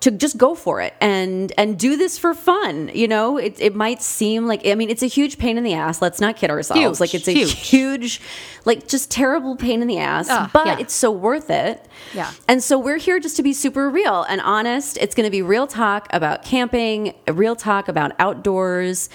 to 0.00 0.12
just 0.12 0.38
go 0.38 0.54
for 0.54 0.80
it 0.80 0.94
and 1.00 1.52
and 1.58 1.78
do 1.78 1.96
this 1.96 2.18
for 2.18 2.32
fun 2.32 2.90
you 2.94 3.08
know 3.08 3.36
it, 3.36 3.60
it 3.60 3.74
might 3.74 4.00
seem 4.00 4.46
like 4.46 4.64
i 4.66 4.74
mean 4.74 4.90
it's 4.90 5.02
a 5.02 5.06
huge 5.06 5.38
pain 5.38 5.58
in 5.58 5.64
the 5.64 5.74
ass 5.74 6.00
let's 6.00 6.20
not 6.20 6.36
kid 6.36 6.50
ourselves 6.50 6.80
huge, 6.80 7.00
like 7.00 7.14
it's 7.14 7.28
a 7.28 7.32
huge. 7.32 7.68
huge. 7.68 8.20
like 8.64 8.86
just 8.86 9.10
terrible 9.10 9.56
pain 9.56 9.82
in 9.82 9.88
the 9.88 9.98
ass 9.98 10.28
uh, 10.28 10.48
but 10.52 10.66
yeah. 10.66 10.78
it's 10.78 10.94
so 10.94 11.10
worth 11.10 11.50
it 11.50 11.84
yeah 12.14 12.30
and 12.46 12.62
so 12.62 12.78
we're 12.78 12.98
here 12.98 13.18
just 13.18 13.36
to 13.36 13.42
be 13.42 13.52
super 13.52 13.90
real 13.90 14.22
and 14.24 14.40
honest 14.42 14.96
it's 14.98 15.14
going 15.14 15.26
to 15.26 15.30
be 15.30 15.42
real 15.42 15.66
talk 15.66 16.06
about 16.10 16.44
camping 16.44 17.14
real 17.26 17.56
talk 17.56 17.88
about 17.88 18.12
outdoors 18.20 19.08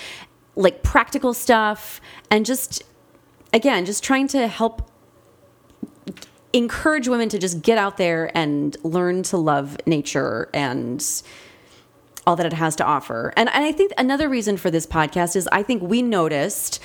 like 0.55 0.83
practical 0.83 1.33
stuff 1.33 2.01
and 2.29 2.45
just 2.45 2.83
again 3.53 3.85
just 3.85 4.03
trying 4.03 4.27
to 4.27 4.47
help 4.47 4.89
encourage 6.53 7.07
women 7.07 7.29
to 7.29 7.39
just 7.39 7.61
get 7.61 7.77
out 7.77 7.97
there 7.97 8.35
and 8.37 8.77
learn 8.83 9.23
to 9.23 9.37
love 9.37 9.75
nature 9.85 10.49
and 10.53 11.23
all 12.25 12.35
that 12.35 12.45
it 12.45 12.53
has 12.53 12.75
to 12.77 12.85
offer. 12.85 13.33
And, 13.35 13.49
and 13.53 13.65
I 13.65 13.71
think 13.71 13.91
another 13.97 14.29
reason 14.29 14.55
for 14.57 14.71
this 14.71 14.87
podcast 14.87 15.35
is 15.35 15.49
I 15.51 15.63
think 15.63 15.81
we 15.81 16.01
noticed 16.01 16.79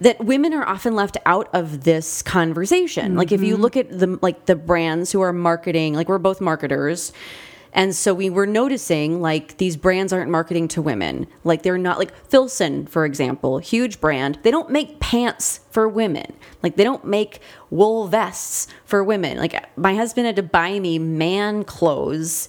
that 0.00 0.24
women 0.24 0.52
are 0.52 0.66
often 0.68 0.94
left 0.94 1.16
out 1.26 1.48
of 1.52 1.84
this 1.84 2.22
conversation. 2.22 3.08
Mm-hmm. 3.08 3.18
Like 3.18 3.32
if 3.32 3.42
you 3.42 3.54
mm-hmm. 3.54 3.62
look 3.62 3.76
at 3.76 3.98
the 3.98 4.18
like 4.20 4.46
the 4.46 4.56
brands 4.56 5.10
who 5.12 5.20
are 5.20 5.32
marketing, 5.32 5.94
like 5.94 6.08
we're 6.08 6.18
both 6.18 6.40
marketers, 6.40 7.12
and 7.72 7.94
so 7.94 8.14
we 8.14 8.30
were 8.30 8.46
noticing 8.46 9.20
like 9.20 9.58
these 9.58 9.76
brands 9.76 10.12
aren't 10.12 10.30
marketing 10.30 10.68
to 10.68 10.82
women. 10.82 11.26
Like 11.44 11.62
they're 11.62 11.78
not 11.78 11.98
like 11.98 12.14
Filson, 12.28 12.86
for 12.86 13.04
example, 13.04 13.58
huge 13.58 14.00
brand. 14.00 14.38
They 14.42 14.50
don't 14.50 14.70
make 14.70 15.00
pants 15.00 15.60
for 15.70 15.88
women. 15.88 16.34
Like 16.62 16.76
they 16.76 16.84
don't 16.84 17.04
make 17.04 17.40
wool 17.70 18.08
vests 18.08 18.68
for 18.84 19.04
women. 19.04 19.38
Like 19.38 19.54
my 19.76 19.94
husband 19.94 20.26
had 20.26 20.36
to 20.36 20.42
buy 20.42 20.80
me 20.80 20.98
man 20.98 21.64
clothes 21.64 22.48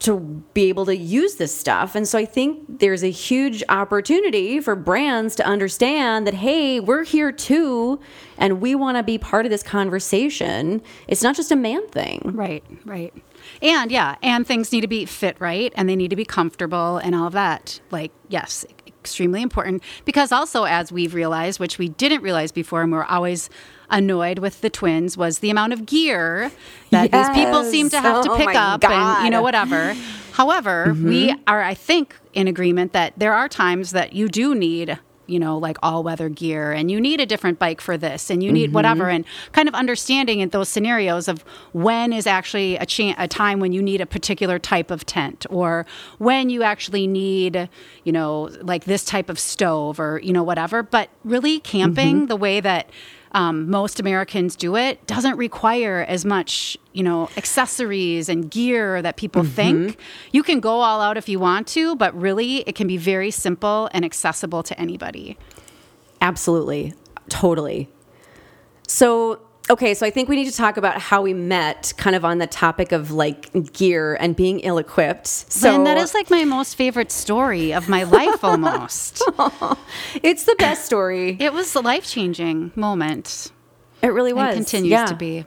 to 0.00 0.20
be 0.54 0.68
able 0.68 0.86
to 0.86 0.96
use 0.96 1.36
this 1.36 1.54
stuff. 1.54 1.94
And 1.94 2.06
so 2.06 2.18
I 2.18 2.24
think 2.24 2.78
there's 2.78 3.02
a 3.02 3.10
huge 3.10 3.64
opportunity 3.68 4.60
for 4.60 4.76
brands 4.76 5.34
to 5.36 5.44
understand 5.44 6.26
that, 6.26 6.34
hey, 6.34 6.78
we're 6.78 7.02
here 7.02 7.32
too, 7.32 7.98
and 8.36 8.60
we 8.60 8.76
want 8.76 8.96
to 8.96 9.02
be 9.02 9.18
part 9.18 9.44
of 9.44 9.50
this 9.50 9.64
conversation. 9.64 10.82
It's 11.08 11.22
not 11.22 11.34
just 11.34 11.50
a 11.50 11.56
man 11.56 11.86
thing. 11.88 12.22
Right, 12.32 12.62
right. 12.84 13.12
And 13.62 13.90
yeah, 13.90 14.16
and 14.22 14.46
things 14.46 14.72
need 14.72 14.82
to 14.82 14.88
be 14.88 15.04
fit 15.04 15.36
right 15.40 15.72
and 15.76 15.88
they 15.88 15.96
need 15.96 16.10
to 16.10 16.16
be 16.16 16.24
comfortable 16.24 16.98
and 16.98 17.14
all 17.14 17.26
of 17.26 17.32
that. 17.32 17.80
Like, 17.90 18.12
yes, 18.28 18.64
extremely 18.86 19.42
important 19.42 19.82
because 20.04 20.32
also 20.32 20.64
as 20.64 20.92
we've 20.92 21.14
realized, 21.14 21.60
which 21.60 21.78
we 21.78 21.88
didn't 21.88 22.22
realize 22.22 22.52
before 22.52 22.82
and 22.82 22.92
we're 22.92 23.04
always 23.04 23.48
annoyed 23.90 24.38
with 24.38 24.60
the 24.60 24.68
twins 24.68 25.16
was 25.16 25.38
the 25.38 25.50
amount 25.50 25.72
of 25.72 25.86
gear 25.86 26.50
that 26.90 27.10
yes. 27.10 27.28
these 27.28 27.44
people 27.44 27.64
seem 27.64 27.88
to 27.88 27.98
have 27.98 28.16
oh 28.18 28.22
to 28.22 28.36
pick 28.36 28.54
up 28.54 28.80
God. 28.80 28.92
and 28.92 29.24
you 29.24 29.30
know 29.30 29.42
whatever. 29.42 29.94
However, 30.32 30.88
mm-hmm. 30.88 31.08
we 31.08 31.34
are 31.46 31.62
I 31.62 31.74
think 31.74 32.14
in 32.34 32.48
agreement 32.48 32.92
that 32.92 33.14
there 33.16 33.32
are 33.32 33.48
times 33.48 33.92
that 33.92 34.12
you 34.12 34.28
do 34.28 34.54
need 34.54 34.98
you 35.28 35.38
know, 35.38 35.58
like 35.58 35.76
all 35.82 36.02
weather 36.02 36.28
gear 36.28 36.72
and 36.72 36.90
you 36.90 37.00
need 37.00 37.20
a 37.20 37.26
different 37.26 37.58
bike 37.58 37.80
for 37.80 37.96
this 37.96 38.30
and 38.30 38.42
you 38.42 38.50
need 38.50 38.68
mm-hmm. 38.68 38.74
whatever 38.74 39.08
and 39.08 39.24
kind 39.52 39.68
of 39.68 39.74
understanding 39.74 40.40
in 40.40 40.48
those 40.48 40.68
scenarios 40.68 41.28
of 41.28 41.42
when 41.72 42.12
is 42.12 42.26
actually 42.26 42.76
a, 42.76 42.86
cha- 42.86 43.14
a 43.18 43.28
time 43.28 43.60
when 43.60 43.72
you 43.72 43.82
need 43.82 44.00
a 44.00 44.06
particular 44.06 44.58
type 44.58 44.90
of 44.90 45.04
tent 45.04 45.46
or 45.50 45.86
when 46.18 46.50
you 46.50 46.62
actually 46.62 47.06
need, 47.06 47.68
you 48.04 48.12
know, 48.12 48.50
like 48.62 48.84
this 48.84 49.04
type 49.04 49.28
of 49.28 49.38
stove 49.38 50.00
or, 50.00 50.20
you 50.22 50.32
know, 50.32 50.42
whatever. 50.42 50.82
But 50.82 51.10
really 51.24 51.60
camping 51.60 52.16
mm-hmm. 52.16 52.26
the 52.26 52.36
way 52.36 52.60
that 52.60 52.90
um, 53.32 53.70
most 53.70 54.00
Americans 54.00 54.56
do 54.56 54.76
it 54.76 55.06
doesn't 55.06 55.36
require 55.36 56.04
as 56.08 56.24
much, 56.24 56.76
you 56.92 57.02
know, 57.02 57.28
accessories 57.36 58.28
and 58.28 58.50
gear 58.50 59.02
that 59.02 59.16
people 59.16 59.42
mm-hmm. 59.42 59.52
think. 59.52 59.98
You 60.32 60.42
can 60.42 60.60
go 60.60 60.80
all 60.80 61.00
out 61.00 61.16
if 61.16 61.28
you 61.28 61.38
want 61.38 61.66
to, 61.68 61.96
but 61.96 62.14
really 62.18 62.58
it 62.60 62.74
can 62.74 62.86
be 62.86 62.96
very 62.96 63.30
simple 63.30 63.88
and 63.92 64.04
accessible 64.04 64.62
to 64.62 64.78
anybody. 64.80 65.36
Absolutely. 66.20 66.94
Totally. 67.28 67.88
So, 68.86 69.40
okay, 69.70 69.94
so 69.94 70.06
I 70.06 70.10
think 70.10 70.28
we 70.28 70.36
need 70.36 70.46
to 70.50 70.56
talk 70.56 70.76
about 70.76 71.00
how 71.00 71.22
we 71.22 71.34
met, 71.34 71.92
kind 71.96 72.16
of 72.16 72.24
on 72.24 72.38
the 72.38 72.46
topic 72.46 72.92
of 72.92 73.10
like 73.10 73.72
gear 73.72 74.16
and 74.20 74.34
being 74.34 74.60
ill 74.60 74.78
equipped. 74.78 75.26
So 75.26 75.74
and 75.74 75.86
that 75.86 75.98
is 75.98 76.14
like 76.14 76.30
my 76.30 76.44
most 76.44 76.74
favorite 76.76 77.12
story 77.12 77.72
of 77.72 77.88
my 77.88 78.02
life 78.04 78.42
almost. 78.44 79.22
it's 80.22 80.44
the 80.44 80.56
best 80.58 80.84
story. 80.84 81.36
it 81.40 81.52
was 81.52 81.74
a 81.74 81.80
life 81.80 82.06
changing 82.06 82.72
moment. 82.74 83.50
It 84.02 84.08
really 84.08 84.32
was. 84.32 84.56
And 84.56 84.66
continues 84.66 84.90
Yeah. 84.92 85.06
to 85.06 85.14
be. 85.14 85.44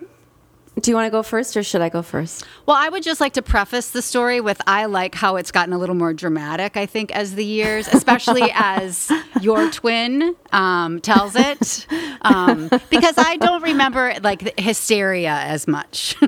Do 0.80 0.90
you 0.90 0.96
want 0.96 1.06
to 1.08 1.12
go 1.12 1.22
first 1.22 1.58
or 1.58 1.64
should 1.64 1.82
I 1.82 1.90
go 1.90 2.02
first? 2.02 2.46
Well, 2.66 2.78
I 2.78 2.88
would 2.88 3.04
just 3.04 3.20
like 3.20 3.34
to 3.34 3.42
preface 3.42 3.92
the 3.92 4.02
story 4.02 4.40
with 4.40 4.62
I 4.66 4.86
like 4.86 5.14
how 5.16 5.36
it's 5.36 5.52
gotten 5.52 5.74
a 5.74 5.78
little 5.78 5.96
more 5.96 6.14
dramatic, 6.14 6.78
I 6.78 6.86
think, 6.86 7.12
as 7.12 7.36
the 7.36 7.44
years, 7.44 7.90
especially 7.90 8.50
as 8.54 9.12
your 9.42 9.70
twin 9.70 10.36
um, 10.54 11.02
tells 11.02 11.36
it. 11.36 11.86
Um, 12.22 12.70
because 12.90 13.18
I 13.18 13.36
don't 13.36 13.62
remember 13.64 14.16
like 14.24 14.40
the 14.40 14.54
hysteria 14.62 15.34
as 15.34 15.68
much. 15.68 16.16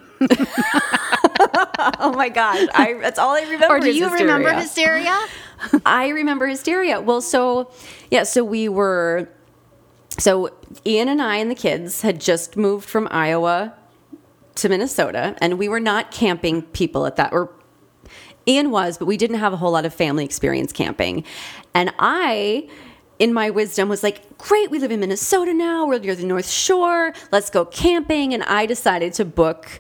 Oh 2.00 2.14
my 2.14 2.30
gosh, 2.30 2.68
I 2.74 2.94
that's 3.02 3.20
all 3.20 3.36
I 3.36 3.42
remember. 3.42 3.68
or 3.68 3.80
do 3.80 3.92
you 3.92 4.10
remember 4.10 4.54
hysteria. 4.54 5.12
hysteria? 5.12 5.82
I 5.86 6.10
remember 6.10 6.48
hysteria. 6.48 7.02
Well, 7.02 7.22
so 7.22 7.72
yeah, 8.12 8.24
so 8.24 8.44
we 8.44 8.70
were 8.70 9.28
so 10.20 10.52
Ian 10.86 11.10
and 11.10 11.22
I 11.22 11.38
and 11.38 11.50
the 11.50 11.56
kids 11.56 12.02
had 12.02 12.22
just 12.22 12.56
moved 12.56 12.88
from 12.88 13.08
Iowa 13.12 13.74
to 14.56 14.70
Minnesota, 14.70 15.36
and 15.40 15.58
we 15.58 15.68
were 15.68 15.80
not 15.80 16.12
camping 16.12 16.62
people 16.62 17.06
at 17.06 17.16
that 17.16 17.34
or 17.34 17.52
Ian 18.48 18.72
was, 18.72 18.98
but 18.98 19.06
we 19.06 19.18
didn't 19.18 19.38
have 19.38 19.54
a 19.54 19.58
whole 19.58 19.72
lot 19.72 19.86
of 19.86 19.94
family 19.94 20.26
experience 20.26 20.74
camping. 20.74 21.24
And 21.74 21.94
I 21.98 22.70
in 23.20 23.34
my 23.34 23.50
wisdom 23.50 23.90
was 23.90 24.04
like, 24.04 24.38
great, 24.38 24.70
we 24.72 24.80
live 24.80 24.92
in 24.92 25.00
Minnesota 25.00 25.54
now. 25.54 25.86
We're 25.86 26.00
near 26.00 26.16
the 26.16 26.26
North 26.26 26.50
Shore. 26.50 27.14
Let's 27.32 27.50
go 27.50 27.64
camping. 27.64 28.34
And 28.34 28.44
I 28.44 28.66
decided 28.66 29.14
to 29.14 29.26
book 29.26 29.80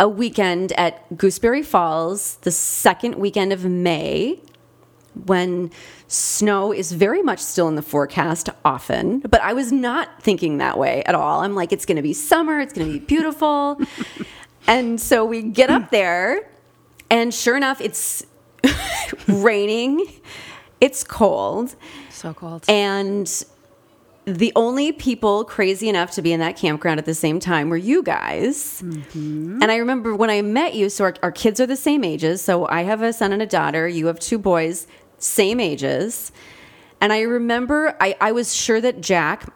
a 0.00 0.08
weekend 0.08 0.72
at 0.72 1.16
Gooseberry 1.16 1.62
Falls 1.62 2.36
the 2.36 2.50
second 2.50 3.16
weekend 3.16 3.52
of 3.52 3.64
May 3.64 4.40
when 5.26 5.70
snow 6.08 6.72
is 6.72 6.92
very 6.92 7.22
much 7.22 7.38
still 7.40 7.68
in 7.68 7.74
the 7.76 7.82
forecast 7.82 8.48
often, 8.64 9.20
but 9.20 9.40
I 9.40 9.52
was 9.52 9.72
not 9.72 10.22
thinking 10.22 10.58
that 10.58 10.78
way 10.78 11.02
at 11.04 11.14
all. 11.14 11.40
I'm 11.40 11.54
like, 11.54 11.72
it's 11.72 11.86
going 11.86 11.96
to 11.96 12.02
be 12.02 12.12
summer, 12.12 12.60
it's 12.60 12.72
going 12.72 12.86
to 12.86 12.92
be 12.92 13.04
beautiful. 13.04 13.78
and 14.66 15.00
so 15.00 15.24
we 15.24 15.42
get 15.42 15.70
up 15.70 15.90
there, 15.90 16.48
and 17.10 17.32
sure 17.32 17.56
enough, 17.56 17.80
it's 17.80 18.24
raining, 19.28 20.06
it's 20.80 21.04
cold, 21.04 21.74
So 22.10 22.34
cold. 22.34 22.64
and 22.68 23.44
the 24.26 24.52
only 24.56 24.90
people 24.90 25.44
crazy 25.44 25.86
enough 25.88 26.10
to 26.12 26.22
be 26.22 26.32
in 26.32 26.40
that 26.40 26.56
campground 26.56 26.98
at 26.98 27.04
the 27.04 27.14
same 27.14 27.38
time 27.38 27.68
were 27.68 27.76
you 27.76 28.02
guys. 28.02 28.80
Mm-hmm. 28.82 29.62
And 29.62 29.70
I 29.70 29.76
remember 29.76 30.14
when 30.16 30.30
I 30.30 30.40
met 30.40 30.74
you, 30.74 30.88
so 30.88 31.04
our, 31.04 31.14
our 31.22 31.30
kids 31.32 31.60
are 31.60 31.66
the 31.66 31.76
same 31.76 32.02
ages. 32.04 32.40
So 32.40 32.66
I 32.68 32.84
have 32.84 33.02
a 33.02 33.12
son 33.12 33.34
and 33.34 33.42
a 33.42 33.46
daughter. 33.46 33.86
You 33.86 34.06
have 34.06 34.18
two 34.18 34.38
boys, 34.38 34.86
same 35.24 35.60
ages. 35.60 36.32
And 37.00 37.12
I 37.12 37.22
remember 37.22 37.96
I, 38.00 38.16
I 38.20 38.32
was 38.32 38.54
sure 38.54 38.80
that 38.80 39.00
Jack, 39.00 39.52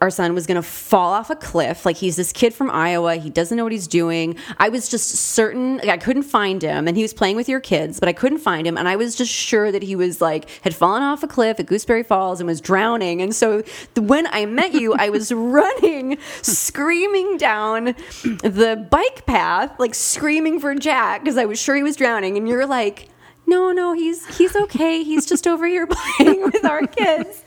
our 0.00 0.10
son, 0.10 0.34
was 0.34 0.46
going 0.46 0.56
to 0.56 0.62
fall 0.62 1.12
off 1.12 1.30
a 1.30 1.36
cliff. 1.36 1.84
Like 1.86 1.96
he's 1.96 2.16
this 2.16 2.32
kid 2.32 2.54
from 2.54 2.70
Iowa. 2.70 3.16
He 3.16 3.30
doesn't 3.30 3.56
know 3.56 3.64
what 3.64 3.72
he's 3.72 3.86
doing. 3.86 4.36
I 4.58 4.70
was 4.70 4.88
just 4.88 5.08
certain, 5.10 5.76
like 5.78 5.88
I 5.88 5.98
couldn't 5.98 6.22
find 6.22 6.62
him. 6.62 6.88
And 6.88 6.96
he 6.96 7.02
was 7.02 7.12
playing 7.12 7.36
with 7.36 7.48
your 7.48 7.60
kids, 7.60 8.00
but 8.00 8.08
I 8.08 8.12
couldn't 8.12 8.38
find 8.38 8.66
him. 8.66 8.76
And 8.78 8.88
I 8.88 8.96
was 8.96 9.14
just 9.14 9.30
sure 9.30 9.70
that 9.70 9.82
he 9.82 9.94
was 9.94 10.20
like, 10.20 10.48
had 10.62 10.74
fallen 10.74 11.02
off 11.02 11.22
a 11.22 11.26
cliff 11.26 11.60
at 11.60 11.66
Gooseberry 11.66 12.02
Falls 12.02 12.40
and 12.40 12.46
was 12.46 12.60
drowning. 12.60 13.20
And 13.22 13.34
so 13.34 13.60
th- 13.62 13.76
when 13.96 14.26
I 14.28 14.46
met 14.46 14.74
you, 14.74 14.94
I 14.94 15.10
was 15.10 15.32
running, 15.32 16.18
screaming 16.42 17.36
down 17.36 17.94
the 18.24 18.86
bike 18.90 19.26
path, 19.26 19.78
like 19.78 19.94
screaming 19.94 20.60
for 20.60 20.74
Jack 20.74 21.22
because 21.22 21.36
I 21.36 21.44
was 21.44 21.58
sure 21.58 21.76
he 21.76 21.82
was 21.82 21.96
drowning. 21.96 22.36
And 22.36 22.48
you're 22.48 22.66
like, 22.66 23.10
no, 23.46 23.72
no, 23.72 23.92
he's 23.92 24.26
he's 24.38 24.54
okay. 24.56 25.02
He's 25.02 25.26
just 25.26 25.46
over 25.46 25.66
here 25.66 25.86
playing 25.90 26.42
with 26.42 26.64
our 26.64 26.86
kids. 26.86 27.42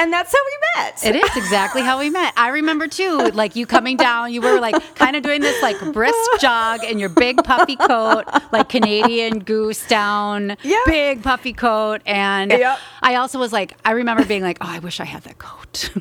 And 0.00 0.12
that's 0.12 0.32
how 0.32 0.38
we 0.38 0.82
met. 0.84 1.04
It 1.04 1.16
is 1.16 1.36
exactly 1.36 1.82
how 1.82 1.98
we 1.98 2.08
met. 2.08 2.32
I 2.36 2.50
remember 2.50 2.86
too, 2.86 3.16
like 3.34 3.56
you 3.56 3.66
coming 3.66 3.96
down, 3.96 4.32
you 4.32 4.40
were 4.40 4.60
like 4.60 4.94
kind 4.94 5.16
of 5.16 5.24
doing 5.24 5.40
this 5.40 5.60
like 5.60 5.76
brisk 5.92 6.14
jog 6.40 6.84
in 6.84 7.00
your 7.00 7.08
big 7.08 7.42
puffy 7.42 7.74
coat, 7.74 8.22
like 8.52 8.68
Canadian 8.68 9.40
goose 9.40 9.84
down, 9.88 10.56
Yeah. 10.62 10.78
big 10.86 11.24
puffy 11.24 11.52
coat. 11.52 12.00
And 12.06 12.52
Yep. 12.52 12.78
I 13.02 13.16
also 13.16 13.40
was 13.40 13.52
like, 13.52 13.76
I 13.84 13.90
remember 13.90 14.24
being 14.24 14.44
like, 14.44 14.58
oh, 14.60 14.68
I 14.70 14.78
wish 14.78 15.00
I 15.00 15.04
had 15.04 15.24
that 15.24 15.38
coat. 15.38 15.90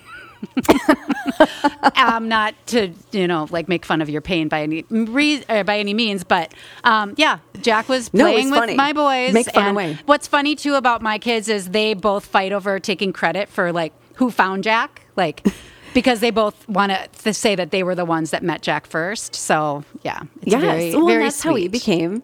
um, 1.96 2.28
not 2.28 2.54
to 2.68 2.92
you 3.12 3.28
know 3.28 3.48
like 3.50 3.68
make 3.68 3.86
fun 3.86 4.02
of 4.02 4.10
your 4.10 4.22
pain 4.22 4.48
by 4.48 4.62
any 4.64 4.86
re- 4.90 5.44
uh, 5.50 5.64
by 5.64 5.80
any 5.80 5.94
means, 5.94 6.24
but 6.24 6.54
um, 6.84 7.14
yeah, 7.18 7.40
Jack 7.62 7.90
was 7.90 8.14
No, 8.14 8.24
playing 8.26 8.50
with 8.52 8.60
funny. 8.60 8.76
my 8.76 8.94
boys. 8.94 9.34
Make 9.34 9.52
fun 9.52 9.64
and 9.64 9.72
away. 9.76 9.98
What's 10.06 10.28
funny 10.28 10.56
too 10.56 10.76
about 10.76 11.02
my 11.02 11.18
kids 11.20 11.50
is 11.50 11.70
they 11.70 11.94
both 11.94 12.26
fight 12.26 12.52
over 12.52 12.80
taking 12.80 13.14
credit 13.14 13.50
for 13.50 13.72
like 13.72 13.94
who 14.16 14.32
found 14.32 14.64
Jack, 14.64 15.02
like 15.16 15.46
because 15.94 16.20
they 16.20 16.32
both 16.32 16.68
want 16.68 16.92
to 17.24 17.34
say 17.34 17.56
that 17.56 17.72
they 17.72 17.84
were 17.84 17.96
the 17.96 18.06
ones 18.06 18.32
that 18.32 18.44
met 18.44 18.62
Jack 18.62 18.88
first. 18.88 19.36
So 19.36 19.84
yeah, 20.04 20.22
it's 20.42 20.52
yes. 20.52 20.62
very, 20.62 20.96
well, 20.96 21.08
very 21.08 21.24
that's 21.24 21.42
how 21.42 21.54
we 21.54 21.68
became. 21.68 22.24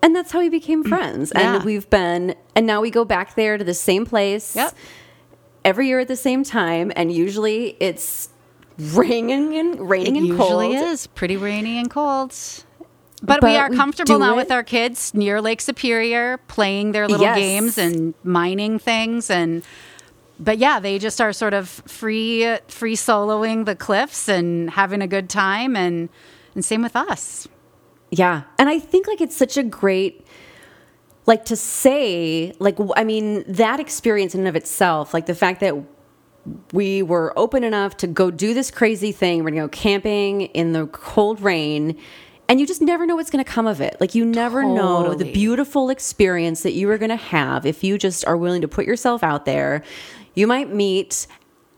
And 0.00 0.14
that's 0.14 0.30
how 0.30 0.38
we 0.38 0.48
became 0.48 0.84
friends. 0.84 1.32
Yeah. 1.34 1.56
And 1.56 1.64
we've 1.64 1.90
been, 1.90 2.36
and 2.54 2.68
now 2.68 2.80
we 2.80 2.88
go 2.88 3.04
back 3.04 3.34
there 3.34 3.58
to 3.58 3.64
the 3.64 3.74
same 3.74 4.06
place 4.06 4.54
Yep. 4.54 4.72
Every 5.64 5.88
year 5.88 6.00
at 6.00 6.08
the 6.08 6.16
same 6.16 6.44
time. 6.44 6.92
And 6.96 7.12
usually 7.12 7.76
it's 7.80 8.28
raining 8.78 9.56
and 9.56 9.88
raining 9.88 10.16
It 10.16 10.18
and 10.18 10.26
usually 10.28 10.74
cold. 10.74 10.88
is 10.88 11.06
pretty 11.08 11.36
rainy 11.36 11.78
and 11.78 11.90
cold. 11.90 12.34
But, 13.20 13.42
we 13.42 13.56
are 13.56 13.68
we 13.68 13.76
comfortable 13.76 14.20
now 14.20 14.34
it. 14.34 14.36
with 14.36 14.52
our 14.52 14.62
kids 14.62 15.12
near 15.12 15.40
Lake 15.40 15.60
Superior, 15.60 16.36
playing 16.46 16.92
their 16.92 17.08
little 17.08 17.26
Yes. 17.26 17.36
games 17.36 17.78
and 17.78 18.14
mining 18.22 18.78
things 18.78 19.28
and 19.30 19.64
but 20.40 20.58
yeah, 20.58 20.78
they 20.78 21.00
just 21.00 21.20
are 21.20 21.32
sort 21.32 21.52
of 21.52 21.68
free 21.68 22.46
free 22.68 22.94
soloing 22.94 23.64
the 23.64 23.74
cliffs 23.74 24.28
and 24.28 24.70
having 24.70 25.02
a 25.02 25.08
good 25.08 25.28
time 25.28 25.74
and 25.74 26.08
and 26.54 26.64
same 26.64 26.80
with 26.80 26.94
us. 26.94 27.48
Yeah. 28.12 28.42
And 28.56 28.68
I 28.68 28.78
think 28.78 29.08
like 29.08 29.20
it's 29.20 29.34
such 29.36 29.56
a 29.56 29.64
great 29.64 30.24
like 31.28 31.44
to 31.44 31.54
say 31.56 32.52
like 32.58 32.76
i 32.96 33.04
mean 33.04 33.44
that 33.46 33.78
experience 33.78 34.34
in 34.34 34.40
and 34.40 34.48
of 34.48 34.56
itself 34.56 35.12
like 35.14 35.26
the 35.26 35.34
fact 35.34 35.60
that 35.60 35.74
we 36.72 37.02
were 37.02 37.38
open 37.38 37.62
enough 37.62 37.96
to 37.98 38.06
go 38.06 38.30
do 38.30 38.54
this 38.54 38.70
crazy 38.70 39.12
thing 39.12 39.44
we're 39.44 39.50
to 39.50 39.56
go 39.56 39.68
camping 39.68 40.40
in 40.40 40.72
the 40.72 40.86
cold 40.86 41.40
rain 41.40 41.96
and 42.48 42.58
you 42.58 42.66
just 42.66 42.80
never 42.80 43.04
know 43.04 43.14
what's 43.14 43.30
going 43.30 43.44
to 43.44 43.50
come 43.50 43.66
of 43.66 43.80
it 43.82 43.96
like 44.00 44.14
you 44.14 44.24
never 44.24 44.62
know 44.64 45.14
the 45.14 45.30
beautiful 45.32 45.90
experience 45.90 46.62
that 46.62 46.72
you 46.72 46.90
are 46.90 46.96
going 46.98 47.10
to 47.10 47.16
have 47.16 47.66
if 47.66 47.84
you 47.84 47.98
just 47.98 48.24
are 48.24 48.36
willing 48.36 48.62
to 48.62 48.68
put 48.68 48.86
yourself 48.86 49.22
out 49.22 49.44
there 49.44 49.82
you 50.34 50.46
might 50.46 50.72
meet 50.72 51.26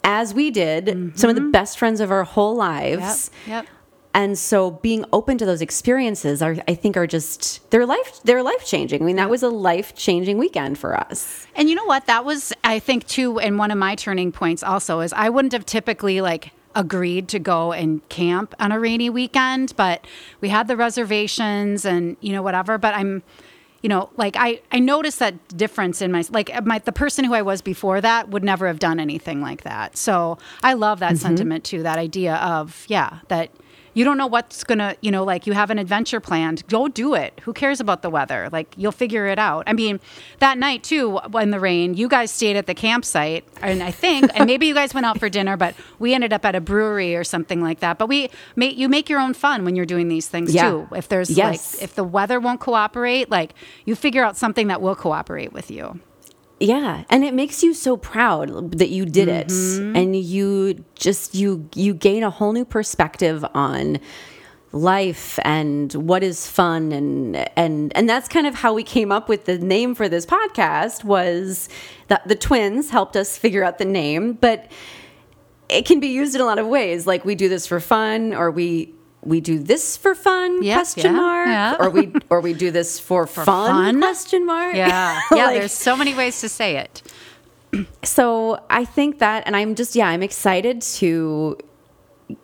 as 0.05 0.33
we 0.33 0.51
did 0.53 1.19
some 1.19 1.29
of 1.29 1.35
the 1.37 1.43
best 1.51 1.77
friends 1.77 2.01
of 2.01 2.11
our 2.13 2.23
whole 2.25 2.55
lives 2.55 3.31
Mm-hmm. 3.43 3.51
Yep. 3.51 3.67
And 4.13 4.39
so 4.39 4.73
being 4.73 5.05
open 5.13 5.39
to 5.39 5.47
those 5.47 5.63
experiences 5.63 6.43
are 6.43 6.57
I 6.67 6.75
think 6.75 6.97
are 6.97 7.07
just 7.07 7.71
they're 7.71 7.87
life 7.87 8.21
they're 8.25 8.43
life 8.43 8.67
changing. 8.67 9.03
I 9.03 9.05
mean 9.05 9.17
that 9.17 9.31
was 9.31 9.43
a 9.43 9.49
life 9.49 9.95
changing 9.95 10.39
weekend 10.39 10.79
for 10.79 10.97
us. 10.97 11.47
And 11.55 11.69
you 11.69 11.75
know 11.75 11.85
what? 11.85 12.07
That 12.07 12.25
was, 12.25 12.53
I 12.65 12.79
think, 12.79 13.07
too, 13.07 13.39
and 13.39 13.59
one 13.59 13.71
of 13.71 13.79
my 13.79 13.95
turning 13.95 14.33
points 14.33 14.63
also 14.63 15.01
is 15.01 15.13
I 15.13 15.29
wouldn't 15.29 15.53
have 15.53 15.67
typically 15.67 16.21
like 16.21 16.53
agreed 16.75 17.29
to 17.29 17.39
go 17.39 17.73
and 17.73 18.07
camp 18.09 18.55
on 18.61 18.73
a 18.73 18.81
rainy 18.81 19.11
weekend, 19.11 19.75
but 19.77 20.07
we 20.41 20.49
had 20.49 20.69
the 20.69 20.77
reservations 20.77 21.85
and 21.85 22.17
you 22.21 22.33
know 22.33 22.43
whatever. 22.43 22.79
But 22.79 22.95
I'm, 22.95 23.23
you 23.83 23.89
know, 23.89 24.11
like 24.17 24.37
I 24.39 24.61
I 24.73 24.79
noticed 24.79 25.19
that 25.19 25.49
difference 25.57 26.01
in 26.03 26.11
my 26.13 26.25
like 26.31 26.51
my 26.65 26.79
the 26.79 26.93
person 26.93 27.25
who 27.25 27.35
I 27.35 27.43
was 27.43 27.63
before 27.63 28.01
that 28.01 28.29
would 28.31 28.45
never 28.45 28.67
have 28.67 28.79
done 28.79 28.99
anything 29.01 29.41
like 29.41 29.63
that. 29.63 29.97
So 29.97 30.39
I 30.63 30.75
love 30.75 31.01
that 31.01 31.15
mm-hmm. 31.15 31.27
sentiment 31.27 31.65
too. 31.65 31.83
That 31.83 31.99
idea 31.99 32.37
of 32.37 32.85
yeah 32.89 33.21
that. 33.29 33.51
You 33.93 34.05
don't 34.05 34.17
know 34.17 34.27
what's 34.29 34.63
gonna, 34.65 34.95
you 35.01 35.11
know, 35.11 35.25
like 35.25 35.47
you 35.47 35.53
have 35.53 35.71
an 35.71 35.79
adventure 35.79 36.21
planned. 36.21 36.67
Go 36.69 36.87
do 36.89 37.15
it. 37.15 37.41
Who 37.43 37.53
cares 37.53 37.81
about 37.81 38.03
the 38.03 38.11
weather? 38.11 38.49
Like 38.53 38.73
you'll 38.77 38.93
figure 38.93 39.27
it 39.27 39.39
out. 39.39 39.65
I 39.67 39.73
mean, 39.73 39.99
that 40.39 40.59
night 40.59 40.85
too, 40.85 41.19
in 41.35 41.51
the 41.51 41.59
rain, 41.59 41.95
you 41.95 42.09
guys 42.09 42.31
stayed 42.31 42.57
at 42.57 42.67
the 42.67 42.75
campsite, 42.75 43.45
and 43.61 43.83
I 43.83 43.91
think, 43.91 44.31
and 44.35 44.47
maybe 44.47 44.67
you 44.67 44.75
guys 44.75 44.95
went 44.95 45.07
out 45.07 45.19
for 45.19 45.29
dinner, 45.29 45.57
but 45.57 45.75
we 45.99 46.15
ended 46.15 46.33
up 46.33 46.45
at 46.45 46.55
a 46.55 46.61
brewery 46.61 47.17
or 47.17 47.25
something 47.25 47.61
like 47.61 47.81
that. 47.81 47.99
But 47.99 48.09
we, 48.09 48.31
make, 48.57 48.77
you 48.77 48.89
make 48.89 49.09
your 49.09 49.19
own 49.21 49.35
fun 49.35 49.65
when 49.65 49.75
you're 49.75 49.87
doing 49.87 50.09
these 50.09 50.29
things 50.29 50.55
Yeah. 50.55 50.71
too. 50.71 50.89
If 50.95 51.09
there's 51.09 51.31
Yes. 51.31 51.75
like, 51.75 51.83
if 51.83 51.95
the 51.95 52.05
weather 52.05 52.39
won't 52.39 52.61
cooperate, 52.61 53.31
like 53.31 53.55
you 53.85 53.97
figure 53.97 54.25
out 54.25 54.37
something 54.37 54.69
that 54.69 54.81
will 54.81 54.95
cooperate 54.97 55.53
with 55.53 55.71
you. 55.71 55.99
Yeah, 56.61 57.05
and 57.09 57.25
it 57.25 57.33
makes 57.33 57.63
you 57.63 57.73
so 57.73 57.97
proud 57.97 58.73
that 58.73 58.91
you 58.91 59.07
did 59.07 59.29
it 59.29 59.49
mm-hmm. 59.49 59.97
and 59.97 60.15
you 60.15 60.85
just 60.95 61.35
you 61.35 61.69
you 61.75 61.95
gain 61.95 62.23
a 62.23 62.31
whole 62.31 62.53
new 62.53 62.67
perspective 62.67 63.45
on 63.55 63.99
life 64.73 65.39
and 65.43 65.93
what 65.95 66.23
is 66.23 66.47
fun 66.47 66.93
and 66.93 67.37
and 67.59 67.97
and 67.97 68.09
that's 68.09 68.29
kind 68.29 68.47
of 68.47 68.55
how 68.55 68.73
we 68.73 68.85
came 68.85 69.11
up 69.11 69.29
with 69.29 69.47
the 69.47 69.59
name 69.59 69.97
for 69.97 70.09
this 70.09 70.25
podcast 70.25 71.03
was 71.03 71.69
that 72.07 72.29
the 72.29 72.37
twins 72.37 72.91
helped 72.91 73.17
us 73.17 73.37
figure 73.37 73.65
out 73.65 73.79
the 73.79 73.85
name 73.85 74.35
but 74.35 74.71
it 75.71 75.87
can 75.87 76.01
be 76.01 76.09
used 76.09 76.35
in 76.35 76.41
a 76.41 76.45
lot 76.45 76.59
of 76.59 76.67
ways. 76.67 77.07
Like 77.07 77.25
we 77.25 77.35
do 77.35 77.49
this 77.49 77.67
for 77.67 77.81
fun, 77.81 78.35
or 78.35 78.51
we 78.51 78.93
we 79.23 79.41
do 79.41 79.59
this 79.59 79.97
for 79.97 80.15
fun 80.15 80.63
Yep, 80.63 80.77
question 80.77 81.05
yeah, 81.15 81.21
mark 81.21 81.47
yeah. 81.49 81.77
or 81.79 81.91
we 81.91 82.13
or 82.31 82.41
we 82.41 82.53
do 82.55 82.71
this 82.71 82.99
for, 82.99 83.27
fun, 83.27 83.45
fun? 83.45 83.99
question 84.01 84.47
mark 84.47 84.75
Yeah. 84.75 85.21
Yeah. 85.33 85.47
Like, 85.47 85.59
there's 85.61 85.73
so 85.73 85.97
many 85.97 86.15
ways 86.15 86.41
to 86.41 86.49
say 86.49 86.77
it. 86.77 87.03
so 88.03 88.61
i 88.69 88.85
think 88.85 89.19
that 89.21 89.45
and 89.47 89.55
i'm 89.57 89.75
just 89.77 89.95
yeah 89.95 90.09
i'm 90.09 90.23
excited 90.25 90.83
to 90.83 91.57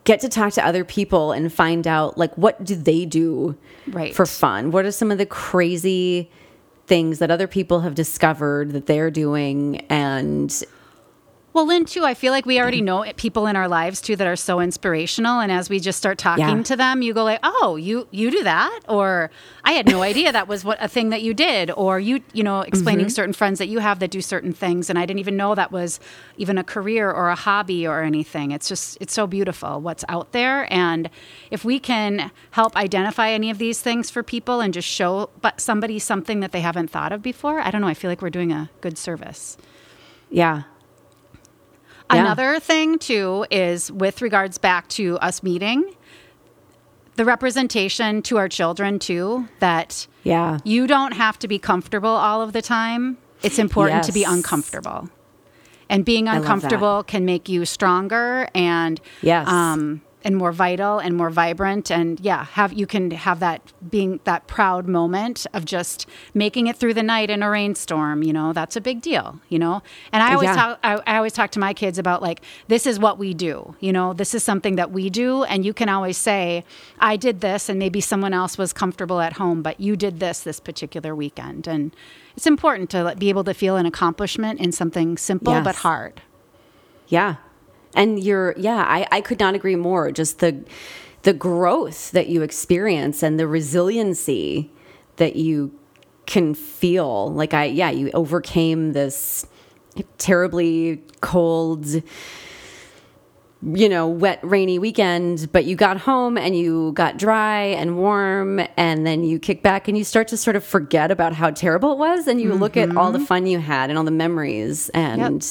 get 0.05 0.21
to 0.21 0.29
talk 0.29 0.53
to 0.53 0.65
other 0.65 0.85
people 0.85 1.33
and 1.33 1.53
find 1.53 1.87
out 1.87 2.17
like 2.17 2.33
what 2.37 2.63
do 2.65 2.75
they 2.77 3.05
do 3.05 3.57
Right. 3.89 4.15
for 4.15 4.25
fun 4.27 4.71
what 4.71 4.85
are 4.85 4.93
some 4.93 5.11
of 5.11 5.19
the 5.19 5.27
crazy 5.27 6.31
things 6.87 7.19
that 7.19 7.31
other 7.31 7.49
people 7.49 7.81
have 7.81 7.95
discovered 7.97 8.71
that 8.73 8.87
they're 8.87 9.11
doing 9.11 9.79
and 9.89 10.63
Well, 11.57 11.67
Lynn, 11.67 11.87
too, 11.87 12.05
I 12.05 12.13
feel 12.13 12.33
like 12.33 12.45
we 12.45 12.61
already 12.61 12.83
know 12.83 13.11
people 13.17 13.47
in 13.47 13.57
our 13.57 13.67
lives 13.67 14.03
too 14.03 14.15
that 14.17 14.27
are 14.27 14.37
so 14.37 14.61
inspirational, 14.61 15.41
and 15.41 15.51
as 15.51 15.71
we 15.71 15.81
just 15.81 15.97
start 15.97 16.19
talking 16.19 16.59
Yeah. 16.59 16.63
to 16.65 16.77
them, 16.77 17.01
you 17.01 17.15
go 17.15 17.25
like, 17.25 17.41
"Oh, 17.43 17.77
you 17.77 18.09
you 18.11 18.31
do 18.31 18.43
that," 18.43 18.81
or 18.91 19.31
"I 19.65 19.73
had 19.73 19.89
no 19.89 20.03
idea 20.13 20.33
that 20.33 20.49
was 20.49 20.67
what 20.67 20.77
a 20.83 20.87
thing 20.87 21.09
that 21.09 21.23
you 21.23 21.33
did," 21.33 21.71
or 21.71 21.99
you 21.99 22.21
you 22.35 22.43
know 22.43 22.61
explaining 22.61 23.07
mm-hmm. 23.07 23.11
certain 23.11 23.33
friends 23.33 23.59
that 23.59 23.69
you 23.69 23.79
have 23.79 24.01
that 24.01 24.11
do 24.11 24.21
certain 24.21 24.53
things, 24.53 24.91
and 24.91 24.99
I 24.99 25.07
didn't 25.07 25.21
even 25.21 25.39
know 25.39 25.55
that 25.55 25.73
was 25.73 25.99
even 26.37 26.59
a 26.59 26.63
career 26.63 27.11
or 27.11 27.31
a 27.31 27.35
hobby 27.35 27.87
or 27.87 28.03
anything. 28.03 28.51
It's 28.51 28.69
just 28.69 28.99
it's 29.01 29.15
so 29.15 29.27
beautiful 29.27 29.81
what's 29.81 30.05
out 30.11 30.33
there, 30.33 30.71
and 30.71 31.09
if 31.51 31.65
we 31.65 31.79
can 31.79 32.33
help 32.51 32.77
identify 32.77 33.31
any 33.31 33.49
of 33.49 33.57
these 33.57 33.81
things 33.81 34.11
for 34.11 34.23
people 34.23 34.61
and 34.61 34.75
just 34.75 34.89
show 34.89 35.31
but 35.41 35.63
somebody 35.63 35.99
something 36.01 36.41
that 36.41 36.53
they 36.53 36.61
haven't 36.61 36.91
thought 36.91 37.13
of 37.13 37.23
before, 37.23 37.61
I 37.61 37.71
don't 37.71 37.81
know. 37.81 37.89
I 37.89 37.95
feel 37.95 38.11
like 38.11 38.21
we're 38.21 38.29
doing 38.29 38.53
a 38.53 38.69
good 38.83 38.99
service. 38.99 39.57
yeah 40.29 40.65
Yeah. 42.13 42.21
Another 42.21 42.61
thing 42.61 42.99
too 42.99 43.47
is 43.51 43.91
with 43.91 44.23
regards 44.23 44.59
back 44.59 44.89
to 44.91 45.19
us 45.19 45.43
meeting, 45.43 45.93
the 47.17 47.25
representation 47.25 48.23
to 48.23 48.37
our 48.37 48.49
children 48.49 48.99
too 48.99 49.49
that 49.61 50.07
yeah 50.23 50.59
you 50.65 50.87
don't 50.87 51.13
have 51.13 51.39
to 51.41 51.49
be 51.49 51.59
comfortable 51.59 52.09
all 52.11 52.43
of 52.43 52.53
the 52.53 52.63
time. 52.63 53.19
It's 53.43 53.59
important 53.59 54.05
to 54.05 54.13
be 54.13 54.25
uncomfortable. 54.25 55.11
And 55.89 56.05
being 56.05 56.27
uncomfortable 56.29 57.05
can 57.05 57.25
make 57.25 57.49
you 57.49 57.65
stronger 57.65 58.49
and 58.55 59.01
Yes. 59.23 59.47
um, 59.49 60.03
and 60.27 60.37
more 60.37 60.53
vital 60.53 60.99
and 60.99 61.17
more 61.17 61.31
vibrant 61.31 61.91
and 61.91 62.19
yeah 62.21 62.45
have 62.59 62.73
you 62.81 62.87
can 62.87 63.11
have 63.13 63.39
that 63.41 63.61
being 63.91 64.19
that 64.25 64.47
proud 64.49 64.85
moment 64.89 65.47
of 65.55 65.65
just 65.65 66.07
making 66.35 66.67
it 66.67 66.77
through 66.77 66.93
the 67.01 67.03
night 67.15 67.31
in 67.31 67.43
a 67.43 67.49
rainstorm 67.49 68.23
you 68.23 68.33
know 68.33 68.53
that's 68.53 68.77
a 68.77 68.81
big 68.81 69.01
deal 69.01 69.39
you 69.49 69.59
know 69.59 69.81
and 70.13 70.23
i 70.25 70.33
always 70.35 70.49
Yeah. 70.49 70.57
talk 70.57 70.79
I, 70.83 70.93
I 71.07 71.17
always 71.19 71.33
talk 71.33 71.51
to 71.53 71.61
my 71.61 71.73
kids 71.73 71.97
about 71.99 72.21
like 72.23 72.41
this 72.67 72.87
is 72.87 72.99
what 72.99 73.19
we 73.19 73.35
do 73.35 73.77
you 73.81 73.93
know 73.93 74.13
this 74.13 74.35
is 74.35 74.43
something 74.43 74.75
that 74.77 74.91
we 74.91 75.09
do 75.11 75.45
and 75.45 75.65
you 75.65 75.73
can 75.73 75.89
always 75.89 76.19
say 76.19 76.65
i 76.99 77.17
did 77.17 77.41
this 77.41 77.69
and 77.69 77.79
maybe 77.79 78.01
someone 78.01 78.35
else 78.35 78.59
was 78.59 78.73
comfortable 78.73 79.21
at 79.21 79.35
home 79.35 79.63
but 79.63 79.79
you 79.81 79.97
did 79.97 80.19
this 80.19 80.41
this 80.41 80.59
particular 80.59 81.15
weekend 81.15 81.69
and 81.69 81.95
it's 82.37 82.47
important 82.49 82.91
to 82.91 83.15
be 83.17 83.29
able 83.29 83.45
to 83.45 83.55
feel 83.55 83.77
an 83.77 83.87
accomplishment 83.87 84.61
in 84.61 84.73
something 84.73 85.17
simple 85.17 85.53
Yes. 85.55 85.65
but 85.65 85.77
hard 85.77 86.21
Yeah. 87.09 87.37
And 87.97 88.23
you're 88.23 88.55
yeah, 88.57 88.85
I, 88.87 89.07
I 89.11 89.21
could 89.21 89.41
not 89.41 89.55
agree 89.55 89.77
more. 89.77 90.13
Just 90.13 90.39
the 90.39 90.65
the 91.23 91.33
growth 91.33 92.13
that 92.13 92.29
you 92.29 92.43
experience 92.43 93.23
and 93.23 93.41
the 93.41 93.49
resiliency 93.49 94.71
that 95.17 95.35
you 95.35 95.77
can 96.27 96.55
feel. 96.55 97.33
Like 97.33 97.55
I 97.55 97.65
yeah, 97.65 97.91
you 97.91 98.11
overcame 98.13 98.93
this 98.93 99.47
terribly 100.19 101.03
cold 101.21 102.03
you 103.63 103.89
know, 103.89 104.07
wet, 104.07 104.39
rainy 104.43 104.79
weekend, 104.79 105.51
but 105.51 105.65
you 105.65 105.75
got 105.77 105.97
home 105.97 106.37
and 106.37 106.55
you 106.57 106.93
got 106.93 107.17
dry 107.17 107.63
and 107.63 107.97
warm, 107.97 108.61
and 108.77 109.07
then 109.07 109.25
you 109.25 109.39
kick 109.39 109.63
back 109.63 109.89
and 109.89 109.97
you 109.97 110.05
start 110.05 110.29
to 110.29 110.37
sort 110.37 110.57
of 110.57 110.63
forget 110.65 111.11
about 111.11 111.33
how 111.33 111.51
terrible 111.51 111.93
it 111.93 111.99
was, 111.99 112.29
and 112.29 112.41
you 112.41 112.53
look 112.53 112.77
at 112.77 112.95
all 112.97 113.11
the 113.11 113.19
mm-hmm. 113.19 113.27
fun 113.27 113.47
you 113.47 113.59
had 113.59 113.89
and 113.91 113.99
all 113.99 114.05
the 114.05 114.11
memories, 114.11 114.89
and 114.91 115.43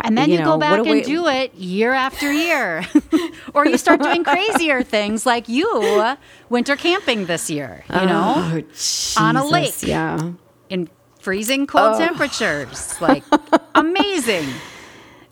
And 0.00 0.16
then 0.16 0.28
you 0.30 0.34
you, 0.34 0.40
know, 0.40 0.52
go 0.52 0.58
back 0.58 0.86
and 0.86 1.04
do 1.04 1.26
it 1.28 1.54
year 1.54 1.92
after 1.92 2.32
year. 2.32 2.84
or 3.54 3.66
you 3.66 3.76
start 3.76 4.02
doing 4.02 4.24
crazier 4.32 4.82
things 4.82 5.26
like 5.26 5.48
you 5.48 6.14
winter 6.48 6.76
camping 6.76 7.26
this 7.26 7.50
year, 7.50 7.84
you 7.90 7.96
oh, 7.96 8.04
know, 8.06 8.62
Oh, 9.16 9.22
on 9.22 9.36
a 9.36 9.44
lake. 9.44 9.82
Yeah. 9.82 10.32
in 10.68 10.88
freezing 11.20 11.66
cold 11.66 11.94
Oh. 11.94 11.98
temperatures. 11.98 13.00
Like 13.00 13.24
amazing. 13.74 14.46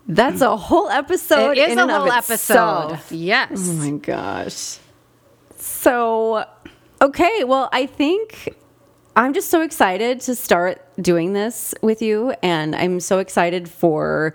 That's 0.07 0.41
a 0.41 0.57
whole 0.57 0.89
episode. 0.89 1.57
it 1.57 1.69
is 1.71 1.77
a 1.77 1.87
whole 1.87 2.11
episode. 2.11 2.99
Yes. 3.09 3.49
Oh 3.55 3.73
my 3.73 3.91
gosh. 3.91 4.77
So, 5.57 6.43
okay, 7.01 7.43
well, 7.43 7.69
I 7.71 7.85
think 7.85 8.55
I'm 9.15 9.33
just 9.33 9.49
so 9.49 9.61
excited 9.61 10.21
to 10.21 10.35
start 10.35 10.81
doing 11.01 11.33
this 11.33 11.73
with 11.81 12.01
you. 12.01 12.33
And 12.41 12.75
I'm 12.75 12.99
so 12.99 13.19
excited 13.19 13.67
for 13.67 14.33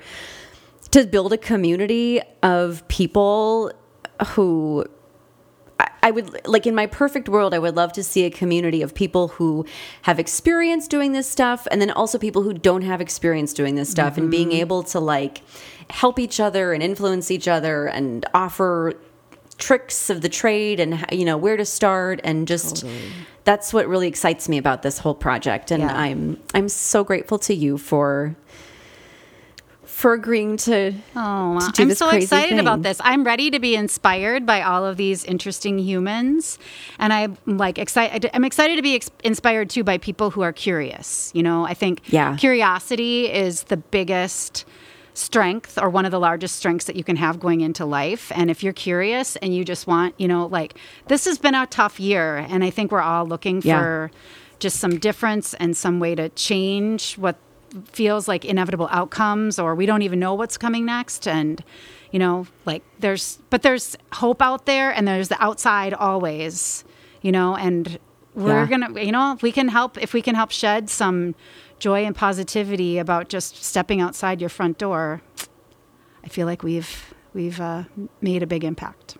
to 0.91 1.07
build 1.07 1.33
a 1.33 1.39
community 1.39 2.21
of 2.43 2.87
people 2.89 3.73
who 4.29 4.85
I- 6.03 6.11
would 6.11 6.47
like 6.47 6.67
in 6.67 6.75
my 6.75 6.87
perfect 6.87 7.29
world, 7.29 7.53
I 7.53 7.59
would 7.59 7.77
love 7.77 7.93
to 7.95 8.03
see 8.03 8.25
a 8.25 8.31
community 8.31 8.81
of 8.81 8.95
people 8.95 9.29
who 9.29 9.67
have 10.03 10.19
experience 10.19 10.89
doing 10.89 11.13
this 11.13 11.29
stuff 11.29 11.67
and 11.71 11.83
then 11.83 11.91
also 11.91 12.17
people 12.17 12.43
who 12.43 12.55
don't 12.55 12.83
have 12.83 13.01
experience 13.01 13.53
doing 13.53 13.75
this 13.75 13.91
stuff 13.91 14.17
and 14.17 14.31
being 14.31 14.49
mm-hmm. 14.51 14.61
able 14.61 14.83
to 14.85 15.01
like 15.01 15.43
help 15.91 16.19
each 16.19 16.39
other 16.39 16.73
and 16.73 16.83
influence 16.83 17.31
each 17.31 17.49
other 17.49 17.87
and 17.87 18.25
offer 18.33 18.95
tricks 19.59 20.11
of 20.11 20.21
the 20.21 20.29
trade 20.29 20.79
and 20.81 21.05
you 21.11 21.25
know 21.25 21.37
where 21.37 21.57
to 21.57 21.65
start 21.65 22.21
and 22.25 22.47
just 22.47 22.85
that's 23.45 23.73
what 23.73 23.89
really 23.89 24.09
excites 24.09 24.49
me 24.49 24.59
about 24.59 24.83
this 24.83 24.99
whole 24.99 25.15
project 25.15 25.71
and 25.71 25.83
Yeah. 25.83 25.97
I'm 25.97 26.39
I'm 26.55 26.69
so 26.69 27.05
grateful 27.05 27.39
to 27.41 27.55
you 27.55 27.79
for 27.79 28.37
for 29.85 30.13
agreeing 30.13 30.59
to 30.59 30.93
Oh, 31.15 31.71
to 31.73 31.83
I'm 31.83 31.95
so 31.95 32.11
excited 32.11 32.51
thing. 32.51 32.59
about 32.59 32.83
this. 32.83 33.01
I'm 33.03 33.25
ready 33.25 33.51
to 33.51 33.59
be 33.59 33.75
inspired 33.75 34.45
by 34.45 34.61
all 34.61 34.85
of 34.85 34.99
these 34.99 35.25
interesting 35.25 35.79
humans, 35.79 36.59
and 36.99 37.13
I'm 37.15 37.39
like 37.47 37.79
excited. 37.79 38.29
I'm 38.35 38.45
excited 38.45 38.77
to 38.77 38.83
be 38.83 38.97
ex- 38.97 39.11
inspired 39.25 39.71
too 39.71 39.85
by 39.85 39.97
people 39.97 40.31
who 40.31 40.43
are 40.43 40.53
curious. 40.53 41.31
You 41.35 41.43
know, 41.43 41.65
I 41.65 41.73
think 41.73 42.03
Yeah. 42.13 42.37
curiosity 42.37 43.33
is 43.33 43.63
the 43.65 43.79
biggest 43.79 44.67
strength 45.17 45.79
or 45.81 45.89
one 45.89 46.05
of 46.05 46.11
the 46.11 46.21
largest 46.21 46.57
strengths 46.57 46.85
that 46.87 46.97
you 46.97 47.03
can 47.05 47.17
have 47.17 47.41
going 47.41 47.61
into 47.63 47.85
life. 47.85 48.31
And 48.35 48.51
if 48.51 48.63
you're 48.63 48.73
curious 48.75 49.37
and 49.37 49.55
you 49.55 49.65
just 49.65 49.87
want, 49.87 50.15
you 50.19 50.29
know, 50.29 50.47
like 50.47 50.77
this 51.09 51.25
has 51.25 51.39
been 51.39 51.55
a 51.55 51.67
tough 51.67 51.99
year, 51.99 52.37
and 52.37 52.63
I 52.63 52.71
think 52.71 52.93
we're 52.93 53.01
all 53.01 53.27
looking 53.27 53.63
Yeah. 53.65 53.79
for 53.81 54.11
just 54.59 54.79
some 54.79 54.99
difference 54.99 55.55
and 55.55 55.77
some 55.77 56.01
way 56.01 56.15
to 56.15 56.29
change 56.31 57.15
what 57.19 57.37
feels 57.93 58.27
like 58.29 58.45
inevitable 58.45 58.89
outcomes 58.91 59.59
or 59.59 59.75
we 59.75 59.85
don't 59.87 60.03
even 60.03 60.19
know 60.19 60.33
what's 60.33 60.57
coming 60.57 60.87
next 60.87 61.29
and 61.29 61.63
you 62.11 62.19
know 62.19 62.47
like 62.65 62.83
there's 63.01 63.39
but 63.51 63.61
there's 63.61 63.97
hope 64.15 64.41
out 64.41 64.65
there 64.65 64.91
and 64.91 65.07
there's 65.07 65.29
the 65.29 65.43
outside 65.45 65.93
always 65.93 66.85
you 67.21 67.31
know 67.31 67.55
and 67.55 67.99
we're 68.35 68.63
Yeah. 68.63 68.67
gonna 68.67 69.01
you 69.03 69.13
know 69.13 69.33
if 69.33 69.43
we 69.43 69.53
can 69.53 69.69
help 69.69 69.99
if 70.01 70.15
we 70.15 70.23
can 70.23 70.35
help 70.35 70.53
shed 70.53 70.89
some 70.89 71.35
joy 71.79 72.05
and 72.05 72.15
positivity 72.15 72.99
about 72.99 73.29
just 73.29 73.63
stepping 73.63 74.01
outside 74.01 74.41
your 74.41 74.51
front 74.51 74.79
door 74.79 75.23
i 76.25 76.29
feel 76.29 76.47
like 76.47 76.63
we've 76.63 77.15
we've 77.35 77.61
uh, 77.61 77.85
made 78.21 78.43
a 78.43 78.47
big 78.47 78.65
impact 78.65 79.17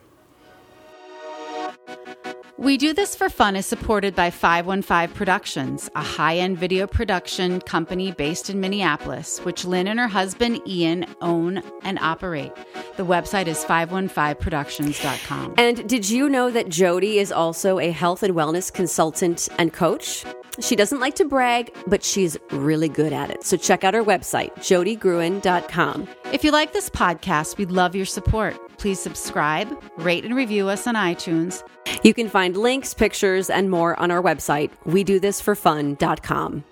we 2.59 2.79
Do 2.79 2.95
This 2.95 3.15
for 3.15 3.29
Fun 3.29 3.55
is 3.55 3.67
supported 3.67 4.17
by 4.17 4.31
515 4.31 5.15
Productions, 5.15 5.91
a 5.95 6.03
high 6.03 6.39
end 6.39 6.57
video 6.57 6.87
production 6.87 7.61
company 7.61 8.13
based 8.13 8.49
in 8.49 8.61
Minneapolis, 8.61 9.41
which 9.41 9.67
Lynn 9.67 9.87
and 9.87 10.01
her 10.01 10.09
husband 10.09 10.67
Ian 10.67 11.05
own 11.21 11.63
and 11.83 11.99
operate. 11.99 12.53
The 12.97 13.05
website 13.05 13.47
is 13.47 13.63
515productions.com. 13.63 15.55
And 15.59 15.87
did 15.87 16.09
you 16.09 16.31
know 16.31 16.51
that 16.51 16.71
Jody 16.71 17.19
is 17.19 17.31
also 17.31 17.79
a 17.79 17.91
health 17.91 18.23
and 18.23 18.35
wellness 18.35 18.73
consultant 18.73 19.51
and 19.59 19.71
coach? 19.71 20.25
She 20.61 20.77
doesn't 20.77 21.01
like 21.01 21.15
to 21.17 21.25
brag, 21.25 21.75
but 21.87 22.03
she's 22.03 22.37
really 22.51 22.89
good 22.89 23.13
at 23.13 23.31
it. 23.31 23.45
So 23.45 23.57
check 23.57 23.85
out 23.85 23.95
her 23.95 24.05
website, 24.05 24.55
jodygruen.com. 24.57 26.09
If 26.33 26.45
you 26.45 26.51
like 26.51 26.73
this 26.73 26.91
podcast, 26.91 27.59
we'd 27.59 27.71
love 27.71 27.95
your 27.95 28.07
support. 28.07 28.57
Please 28.79 29.01
subscribe, 29.01 29.83
rate, 29.97 30.25
and 30.25 30.35
review 30.35 30.69
us 30.69 30.87
on 30.87 30.95
iTunes. 30.95 31.63
You 32.03 32.15
can 32.15 32.29
find 32.29 32.57
links, 32.57 32.95
pictures, 32.95 33.49
and 33.51 33.71
more 33.71 33.99
on 33.99 34.11
our 34.11 34.23
website, 34.23 34.71
we 34.85 35.05
do 35.05 35.19
this 35.19 35.41
for 35.41 35.55
fun.com. 35.55 36.65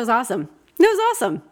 was 0.00 0.08
awesome. 0.08 0.48
That 0.78 0.88
was 0.88 1.16
awesome. 1.16 1.42